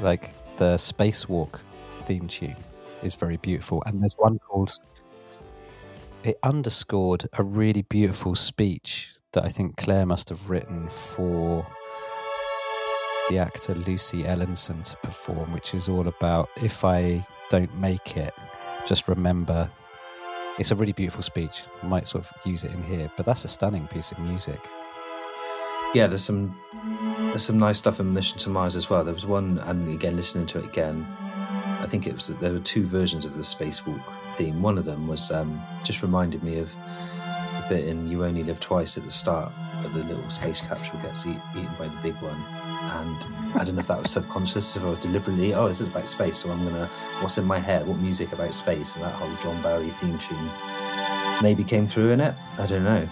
[0.01, 1.59] Like the Spacewalk
[2.01, 2.57] theme tune
[3.03, 4.77] is very beautiful, and there's one called.
[6.25, 11.65] It underscored a really beautiful speech that I think Claire must have written for
[13.29, 18.33] the actor Lucy Ellenson to perform, which is all about if I don't make it,
[18.85, 19.69] just remember.
[20.59, 21.63] It's a really beautiful speech.
[21.81, 24.59] I might sort of use it in here, but that's a stunning piece of music.
[25.95, 26.53] Yeah, there's some
[27.29, 29.03] there's some nice stuff in Mission to Mars as well.
[29.03, 31.07] There was one, and again, listening to it again,
[31.81, 34.03] I think it was there were two versions of the spacewalk
[34.35, 34.61] theme.
[34.61, 38.59] One of them was um, just reminded me of the bit in "You Only Live
[38.59, 42.15] Twice" at the start, where the little space capsule gets eat, eaten by the big
[42.15, 42.39] one.
[42.85, 46.39] And I don't know if that was subconscious, was deliberately, oh, this is about space,
[46.39, 46.85] so I'm gonna,
[47.21, 50.49] what's in my head, what music about space, and that whole John Barry theme tune
[51.41, 52.35] maybe came through in it.
[52.59, 53.07] I don't know.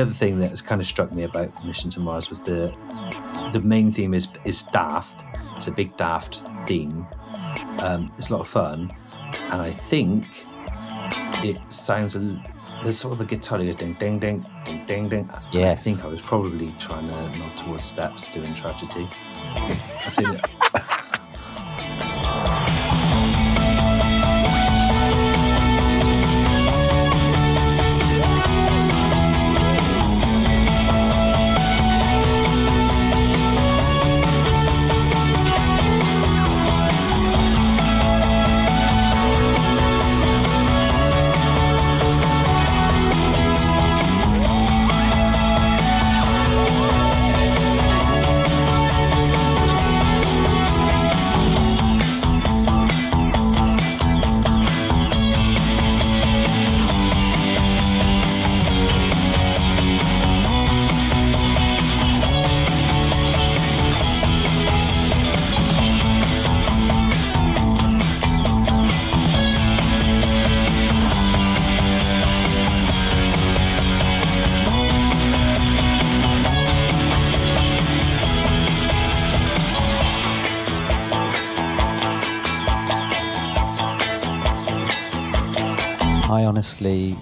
[0.00, 2.74] The other thing that has kind of struck me about Mission to Mars was the
[3.52, 5.26] the main theme is is daft.
[5.56, 7.06] It's a big daft theme.
[7.82, 8.90] Um, it's a lot of fun,
[9.50, 10.46] and I think
[11.44, 12.42] it sounds a
[12.82, 14.18] there's sort of a guitar ding ding ding
[14.64, 15.30] ding ding ding.
[15.52, 15.86] Yes.
[15.86, 19.06] I think I was probably trying to nod towards steps doing tragedy.
[19.56, 19.74] I
[20.16, 20.59] think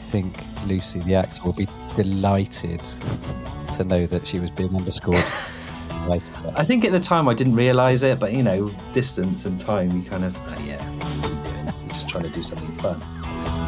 [0.09, 0.35] think
[0.67, 2.81] Lucy, the actor, will be delighted
[3.75, 5.25] to know that she was being underscored.
[6.09, 6.33] later.
[6.57, 9.91] I think at the time I didn't realise it, but you know, distance and time,
[9.91, 11.67] you kind of, oh, yeah, what are you doing?
[11.81, 13.01] You're just trying to do something fun.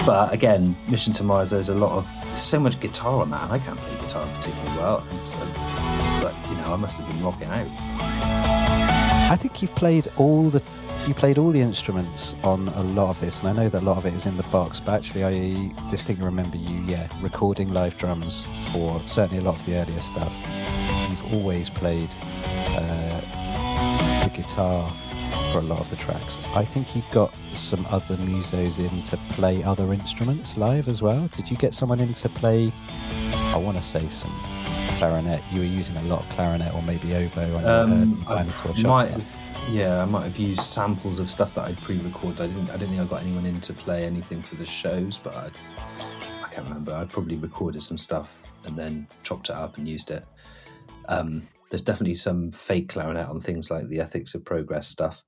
[0.06, 3.52] But again, Mission to Mars, there's a lot of, so much guitar on that, and
[3.52, 5.00] I can't play guitar particularly well.
[5.26, 5.40] So,
[6.22, 7.66] but, you know, I must have been rocking out.
[9.30, 10.60] I think you've played all the
[11.06, 13.84] you played all the instruments on a lot of this, and I know that a
[13.84, 14.80] lot of it is in the box.
[14.80, 19.66] But actually, I distinctly remember you, yeah, recording live drums for certainly a lot of
[19.66, 20.32] the earlier stuff.
[21.08, 22.08] You've always played
[22.76, 23.20] uh,
[24.24, 24.88] the guitar
[25.52, 26.38] for a lot of the tracks.
[26.54, 31.28] I think you've got some other musos in to play other instruments live as well.
[31.34, 32.72] Did you get someone in to play?
[33.52, 34.32] I want to say some
[34.98, 35.42] clarinet.
[35.50, 39.49] You were using a lot of clarinet or maybe oboe Um, I Shop might have,
[39.68, 42.40] yeah, I might have used samples of stuff that I'd pre-recorded.
[42.40, 45.18] I didn't, I don't think I got anyone in to play anything for the shows,
[45.18, 45.50] but I,
[46.42, 46.94] I can't remember.
[46.94, 50.24] I probably recorded some stuff and then chopped it up and used it.
[51.08, 55.24] Um, there's definitely some fake clarinet on things like the ethics of progress stuff.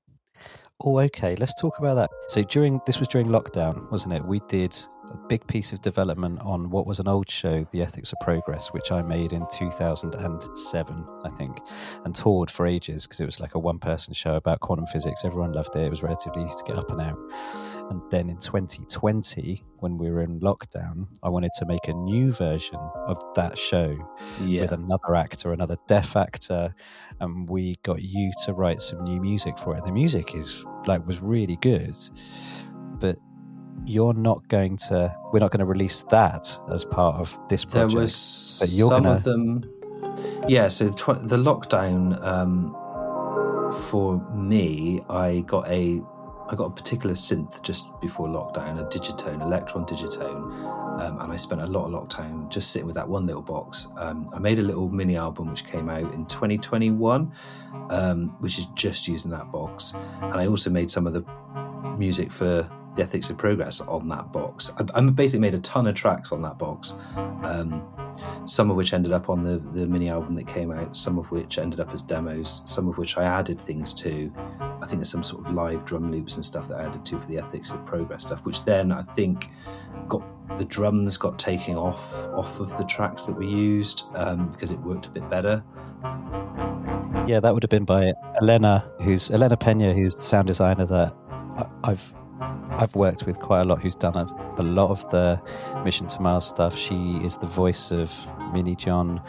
[0.83, 1.35] Oh, okay.
[1.35, 2.09] Let's talk about that.
[2.27, 4.25] So during this was during lockdown, wasn't it?
[4.25, 4.75] We did
[5.09, 8.69] a big piece of development on what was an old show, The Ethics of Progress,
[8.69, 11.59] which I made in 2007, I think,
[12.05, 15.25] and toured for ages because it was like a one-person show about quantum physics.
[15.25, 15.81] Everyone loved it.
[15.81, 17.19] It was relatively easy to get up and out.
[17.89, 22.31] And then in 2020, when we were in lockdown, I wanted to make a new
[22.31, 23.97] version of that show
[24.39, 26.73] Yeah, with another actor, another deaf actor,
[27.19, 29.83] and we got you to write some new music for it.
[29.83, 31.95] The music is like was really good,
[32.99, 33.17] but
[33.85, 35.15] you're not going to.
[35.31, 38.01] We're not going to release that as part of this there project.
[38.01, 39.69] was but you're some gonna- of them.
[40.47, 42.71] Yeah, so the, tw- the lockdown um,
[43.89, 46.01] for me, I got a
[46.49, 51.35] I got a particular synth just before lockdown, a digitone, Elektron digitone, um, and I
[51.37, 53.87] spent a lot of lockdown just sitting with that one little box.
[53.97, 57.31] Um, I made a little mini album which came out in 2021,
[57.89, 61.23] um, which is just using that box, and I also made some of the
[61.97, 64.71] music for the Ethics of Progress on that box.
[64.77, 66.93] I, I basically made a ton of tracks on that box.
[67.43, 67.87] Um,
[68.45, 71.31] some of which ended up on the, the mini album that came out, some of
[71.31, 74.31] which ended up as demos, some of which I added things to.
[74.59, 77.19] I think there's some sort of live drum loops and stuff that I added to
[77.19, 79.49] for the Ethics of Progress stuff, which then I think
[80.07, 80.23] got
[80.57, 84.79] the drums got taken off off of the tracks that were used um, because it
[84.79, 85.63] worked a bit better.
[87.25, 91.15] yeah, that would have been by Elena, who's Elena Pena, who's the sound designer that
[91.83, 92.13] I've
[92.77, 93.81] I've worked with quite a lot.
[93.81, 94.25] Who's done a,
[94.59, 95.41] a lot of the
[95.85, 96.75] Mission to Mars stuff.
[96.77, 98.11] She is the voice of
[98.53, 99.21] Minnie John.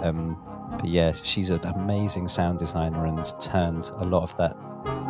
[0.00, 0.38] Um,
[0.72, 4.56] but yeah, she's an amazing sound designer and turned a lot of that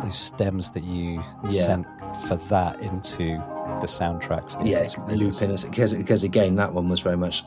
[0.01, 1.49] those stems that you Yeah.
[1.49, 1.87] sent
[2.27, 3.37] for that into
[3.81, 4.51] the soundtrack.
[4.51, 5.19] For the yeah, Ethics of Progress.
[5.41, 7.43] looping because because again that one was very much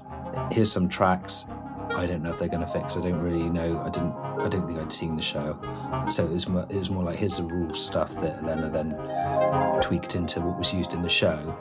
[0.53, 1.47] here's some tracks.
[1.93, 2.97] I don't know if they're going to fix.
[2.97, 3.81] I don't really know.
[3.81, 4.15] I didn't.
[4.15, 5.59] I don't think I'd seen the show,
[6.11, 8.91] so it was more, it was more like here's the rule stuff that Elena then
[9.83, 11.57] tweaked into what was used in the show.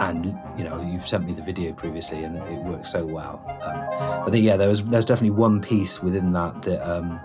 [0.00, 3.42] And you know, you've sent me the video previously, and it worked so well.
[3.62, 7.20] Um, but then, yeah, there was there's definitely one piece within that that um,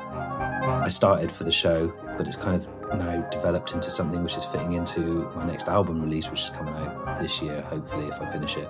[0.61, 4.45] I started for the show, but it's kind of now developed into something which is
[4.45, 8.29] fitting into my next album release, which is coming out this year, hopefully, if I
[8.31, 8.67] finish it,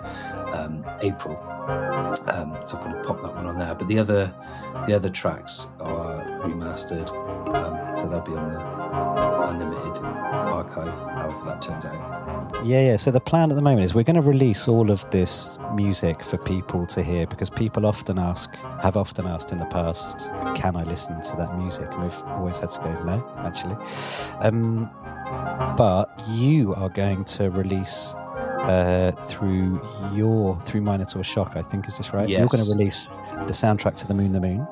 [0.54, 1.38] um, April.
[2.28, 3.74] Um, so I'm going to pop that one on there.
[3.76, 4.34] But the other,
[4.86, 7.10] the other tracks are remastered,
[7.56, 12.66] um, so they'll be on the unlimited archive, however that turns out.
[12.66, 12.96] Yeah, yeah.
[12.98, 16.24] So the plan at the moment is we're going to release all of this music
[16.24, 20.76] for people to hear because people often ask, have often asked in the past, can
[20.76, 21.88] I listen to that music?
[21.92, 23.76] And we've always had to go, no, actually.
[24.42, 24.90] Um,
[25.78, 28.14] but you are going to release
[28.62, 29.82] uh, through
[30.14, 32.28] your through Minotaur Shock, I think is this right?
[32.28, 32.40] Yes.
[32.40, 33.06] You're going to release
[33.48, 34.68] the soundtrack to the Moon, the Moon,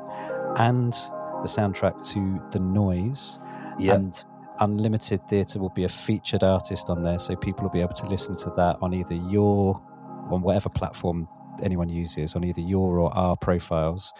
[0.57, 3.39] and the soundtrack to the Noise,
[3.77, 4.25] Yeah, and
[4.59, 8.07] Unlimited Theatre will be a featured artist on there, so people will be able to
[8.07, 9.81] listen to that on either your,
[10.29, 11.27] on whatever platform
[11.61, 14.13] anyone uses, on either your or our profiles,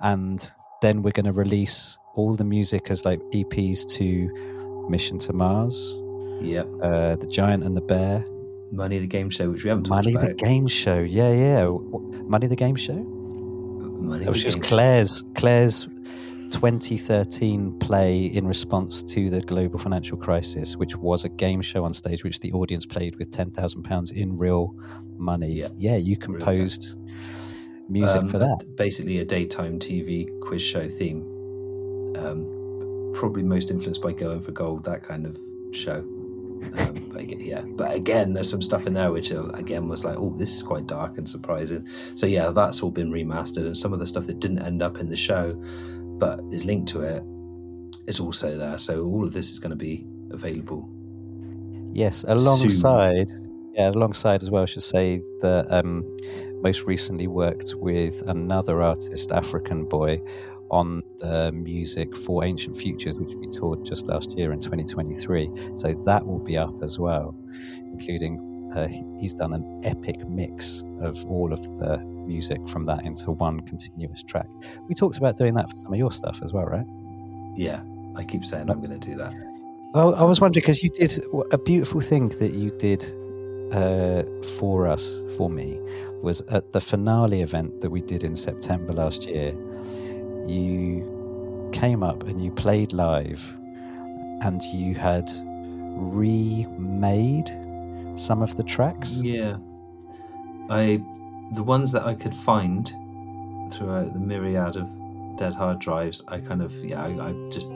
[0.00, 5.32] and then we're going to release all the music as like EPs to Mission to
[5.32, 6.00] Mars,
[6.40, 6.62] yeah.
[6.82, 8.24] uh, The Giant and the Bear,
[8.70, 11.68] Money the Game Show, which we haven't talked Money the Game Show, yeah, yeah,
[12.24, 12.94] Money the Game Show.
[14.02, 15.86] Money It was just Claire's Claire's
[16.52, 21.92] 2013 play in response to the global financial crisis, which was a game show on
[21.92, 24.76] stage, which the audience played with 10,000 pounds in real
[25.16, 25.52] money.
[25.52, 25.68] Yeah.
[25.76, 26.96] Yeah, you composed
[27.88, 28.76] music Um, for that.
[28.76, 31.22] Basically, a daytime TV quiz show theme.
[32.16, 35.38] Um, probably most influenced by Going for Gold, that kind of
[35.72, 36.04] show.
[36.62, 40.04] Um, but again, yeah, but again, there's some stuff in there which uh, again was
[40.04, 41.86] like, oh, this is quite dark and surprising.
[42.14, 44.98] So yeah, that's all been remastered, and some of the stuff that didn't end up
[44.98, 45.60] in the show,
[46.22, 47.20] but is linked to it,
[48.06, 48.78] is also there.
[48.78, 50.88] So all of this is going to be available.
[51.92, 53.32] Yes, alongside,
[53.74, 56.04] yeah, alongside as well, I should say that um,
[56.62, 60.22] most recently worked with another artist, Afrikan Boy,
[60.70, 65.50] on the music for Ancient Futures, which we toured just last year in 2023.
[65.74, 67.34] So that will be up as well,
[67.86, 68.86] including uh,
[69.20, 74.22] he's done an epic mix of all of the music from that into one continuous
[74.22, 74.48] track.
[74.88, 76.86] We talked about doing that for some of your stuff as well, right?
[77.56, 77.82] Yeah,
[78.16, 79.34] I keep saying I'm going to do that.
[79.94, 83.04] Well, I was wondering because you did a beautiful thing that you did
[83.72, 84.22] uh,
[84.56, 85.78] for us, for me,
[86.22, 89.54] was at the finale event that we did in September last year.
[90.46, 93.54] You came up and you played live,
[94.42, 95.30] and you had
[95.94, 97.48] remade
[98.14, 99.20] some of the tracks.
[99.22, 99.56] Yeah,
[100.70, 101.02] I
[101.54, 102.86] the ones that I could find
[103.72, 104.88] throughout the myriad of
[105.36, 107.66] dead hard drives, I kind of yeah, I, I just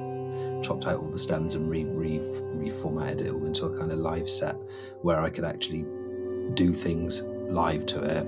[0.63, 2.19] chopped out all the stems and re, re
[2.57, 4.57] reformatted it all into a kind of live set
[5.03, 5.87] where I could actually
[6.55, 8.27] do things live to it.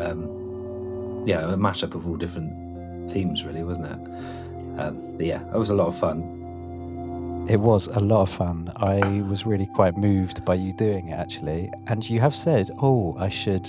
[0.00, 4.80] Um, yeah, a mashup of all different themes, really, wasn't it?
[4.80, 7.46] Um, but yeah, it was a lot of fun.
[7.48, 8.70] It was a lot of fun.
[8.76, 13.16] I was really quite moved by you doing it actually, and you have said, "Oh,
[13.18, 13.68] I should,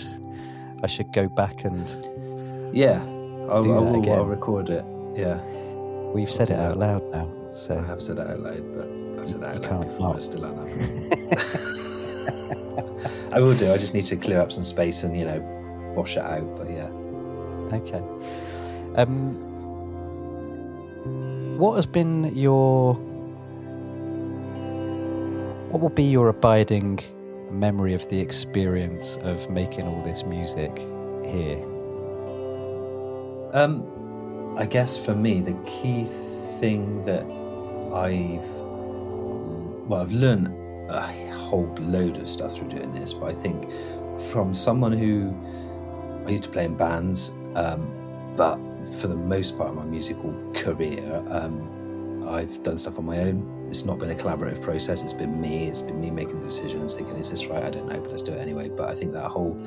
[0.83, 1.87] I should go back and."
[2.73, 3.01] Yeah,
[3.49, 4.17] I'll, Do I that again.
[4.19, 4.85] I'll record it.
[5.15, 5.39] Yeah.
[6.13, 8.87] We've said it out loud now, So I have said it out loud, but
[9.21, 10.07] I've said it out You loud can't before.
[10.07, 10.15] not.
[10.15, 11.13] I still haven't.
[13.33, 13.71] I will do.
[13.71, 15.39] I just need to clear up some space and you know
[15.95, 16.57] wash it out.
[16.57, 16.89] But yeah,
[17.77, 18.01] okay.
[18.95, 19.35] Um,
[21.59, 22.95] what has been your?
[25.69, 26.99] What will be your abiding
[27.51, 30.75] memory of the experience of making all this music
[31.25, 31.63] here?
[33.53, 36.05] um, I guess for me the key
[36.59, 37.23] thing that
[37.93, 38.47] I've
[39.87, 40.47] well I've learned
[40.89, 43.71] a whole load of stuff through doing this, but I think
[44.31, 45.35] from someone who
[46.25, 47.91] I used to play in bands, um,
[48.35, 48.57] but
[48.93, 53.58] for the most part of my musical career, um, I've done stuff on my own.
[53.69, 55.03] It's not been a collaborative process.
[55.03, 55.67] It's been me.
[55.67, 57.63] It's been me making the decisions, thinking, "Is this right?
[57.63, 59.57] I don't know, but let's do it anyway." But I think that whole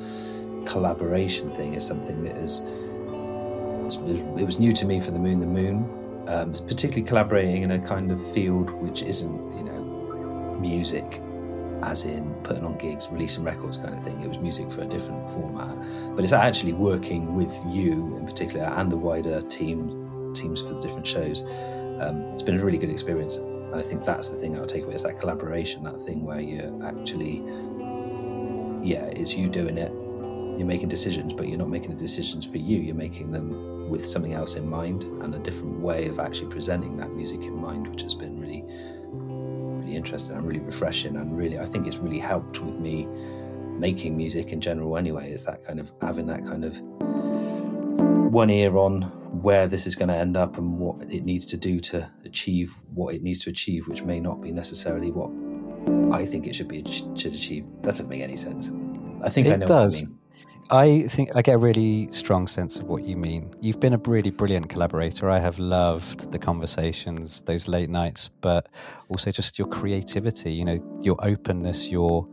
[0.65, 2.61] collaboration thing is something that is
[4.07, 5.87] it was, new to me for the Moon, the Moon,
[6.27, 11.21] um, particularly collaborating in a kind of field which isn't, you know, music,
[11.83, 14.19] as in putting on gigs, releasing records, kind of thing.
[14.21, 15.75] It was music for a different format,
[16.15, 20.81] but it's actually working with you in particular and the wider team teams for the
[20.81, 21.43] different shows.
[21.99, 23.37] Um, it's been a really good experience,
[23.73, 26.39] and I think that's the thing I'll take away is that collaboration, that thing where
[26.39, 27.43] you're actually,
[28.81, 29.91] yeah, it's you doing it
[30.57, 32.79] you're making decisions, but you're not making the decisions for you.
[32.79, 36.95] You're making them with something else in mind and a different way of actually presenting
[36.97, 38.63] that music in mind, which has been really,
[39.11, 41.15] really interesting and really refreshing.
[41.17, 43.07] And really, I think it's really helped with me
[43.79, 44.95] making music in general.
[44.95, 46.79] Anyway, is that kind of having that kind of
[48.31, 49.01] one ear on
[49.43, 52.75] where this is going to end up and what it needs to do to achieve
[52.93, 55.29] what it needs to achieve, which may not be necessarily what
[56.17, 57.65] I think it should be should achieve.
[57.81, 58.71] That doesn't make any sense.
[59.21, 60.01] I think it I know does.
[60.01, 60.09] what
[60.69, 61.03] I mean.
[61.03, 63.53] I think I get a really strong sense of what you mean.
[63.59, 65.29] You've been a really brilliant collaborator.
[65.29, 68.69] I have loved the conversations, those late nights, but
[69.09, 70.53] also just your creativity.
[70.53, 72.29] You know, your openness, your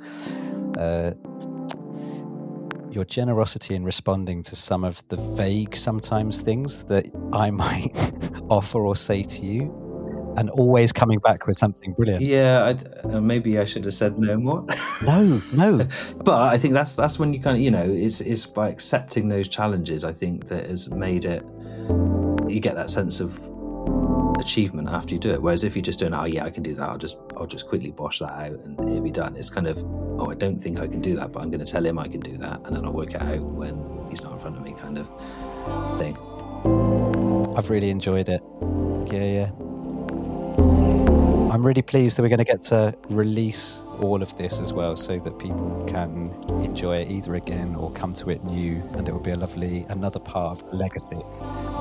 [0.78, 1.10] uh,
[2.92, 8.12] your generosity in responding to some of the vague, sometimes things that I might
[8.48, 12.22] offer or say to you, and always coming back with something brilliant.
[12.22, 12.74] Yeah,
[13.04, 14.64] uh, maybe I should have said no more.
[15.02, 15.88] no, no.
[16.24, 19.28] but I think that's that's when you kind of you know it's it's by accepting
[19.28, 20.04] those challenges.
[20.04, 21.44] I think that has made it.
[22.48, 23.38] You get that sense of
[24.40, 25.40] achievement after you do it.
[25.40, 26.88] Whereas if you're just doing, oh yeah, I can do that.
[26.88, 29.36] I'll just I'll just quickly bosh that out and it'll be done.
[29.36, 29.82] It's kind of,
[30.18, 32.08] oh, I don't think I can do that, but I'm going to tell him I
[32.08, 34.62] can do that, and then I'll work it out when he's not in front of
[34.62, 35.08] me, kind of
[35.98, 36.16] thing.
[37.56, 38.42] I've really enjoyed it.
[39.12, 39.50] Yeah, yeah.
[41.50, 44.94] I'm really pleased that we're going to get to release all of this as well
[44.94, 46.32] so that people can
[46.62, 49.84] enjoy it either again or come to it new and it will be a lovely
[49.88, 51.16] another part of the legacy.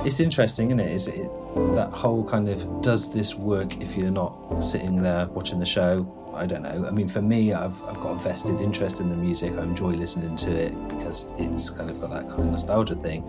[0.03, 0.91] It's interesting, isn't it?
[0.91, 1.29] Is it
[1.75, 6.15] that whole kind of does this work if you're not sitting there watching the show?
[6.33, 6.87] I don't know.
[6.87, 9.53] I mean, for me, I've, I've got a vested interest in the music.
[9.53, 13.23] I enjoy listening to it because it's kind of got that kind of nostalgia thing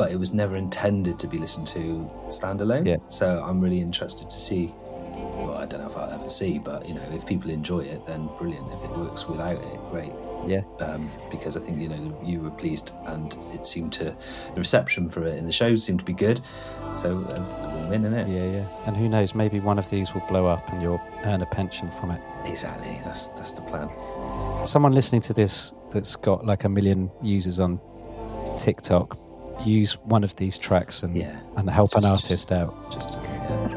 [0.00, 2.86] but it was never intended to be listened to standalone.
[2.86, 2.96] Yeah.
[3.08, 4.72] So I'm really interested to see
[5.20, 8.06] well, I don't know if I'll ever see, but you know, if people enjoy it,
[8.06, 8.66] then brilliant.
[8.68, 10.12] If it works without it, great.
[10.46, 10.62] Yeah.
[10.80, 15.08] Um, because I think you know you were pleased, and it seemed to the reception
[15.08, 16.40] for it in the shows seemed to be good.
[16.94, 18.28] So uh, win-win, isn't it?
[18.28, 18.86] Yeah, yeah.
[18.86, 19.34] And who knows?
[19.34, 22.20] Maybe one of these will blow up, and you'll earn a pension from it.
[22.46, 23.00] Exactly.
[23.04, 23.88] That's that's the plan.
[24.66, 27.80] Someone listening to this that's got like a million users on
[28.56, 29.18] TikTok,
[29.64, 31.38] use one of these tracks and yeah.
[31.56, 32.92] and help just, an artist out.
[32.92, 33.12] Just.
[33.12, 33.76] Yeah.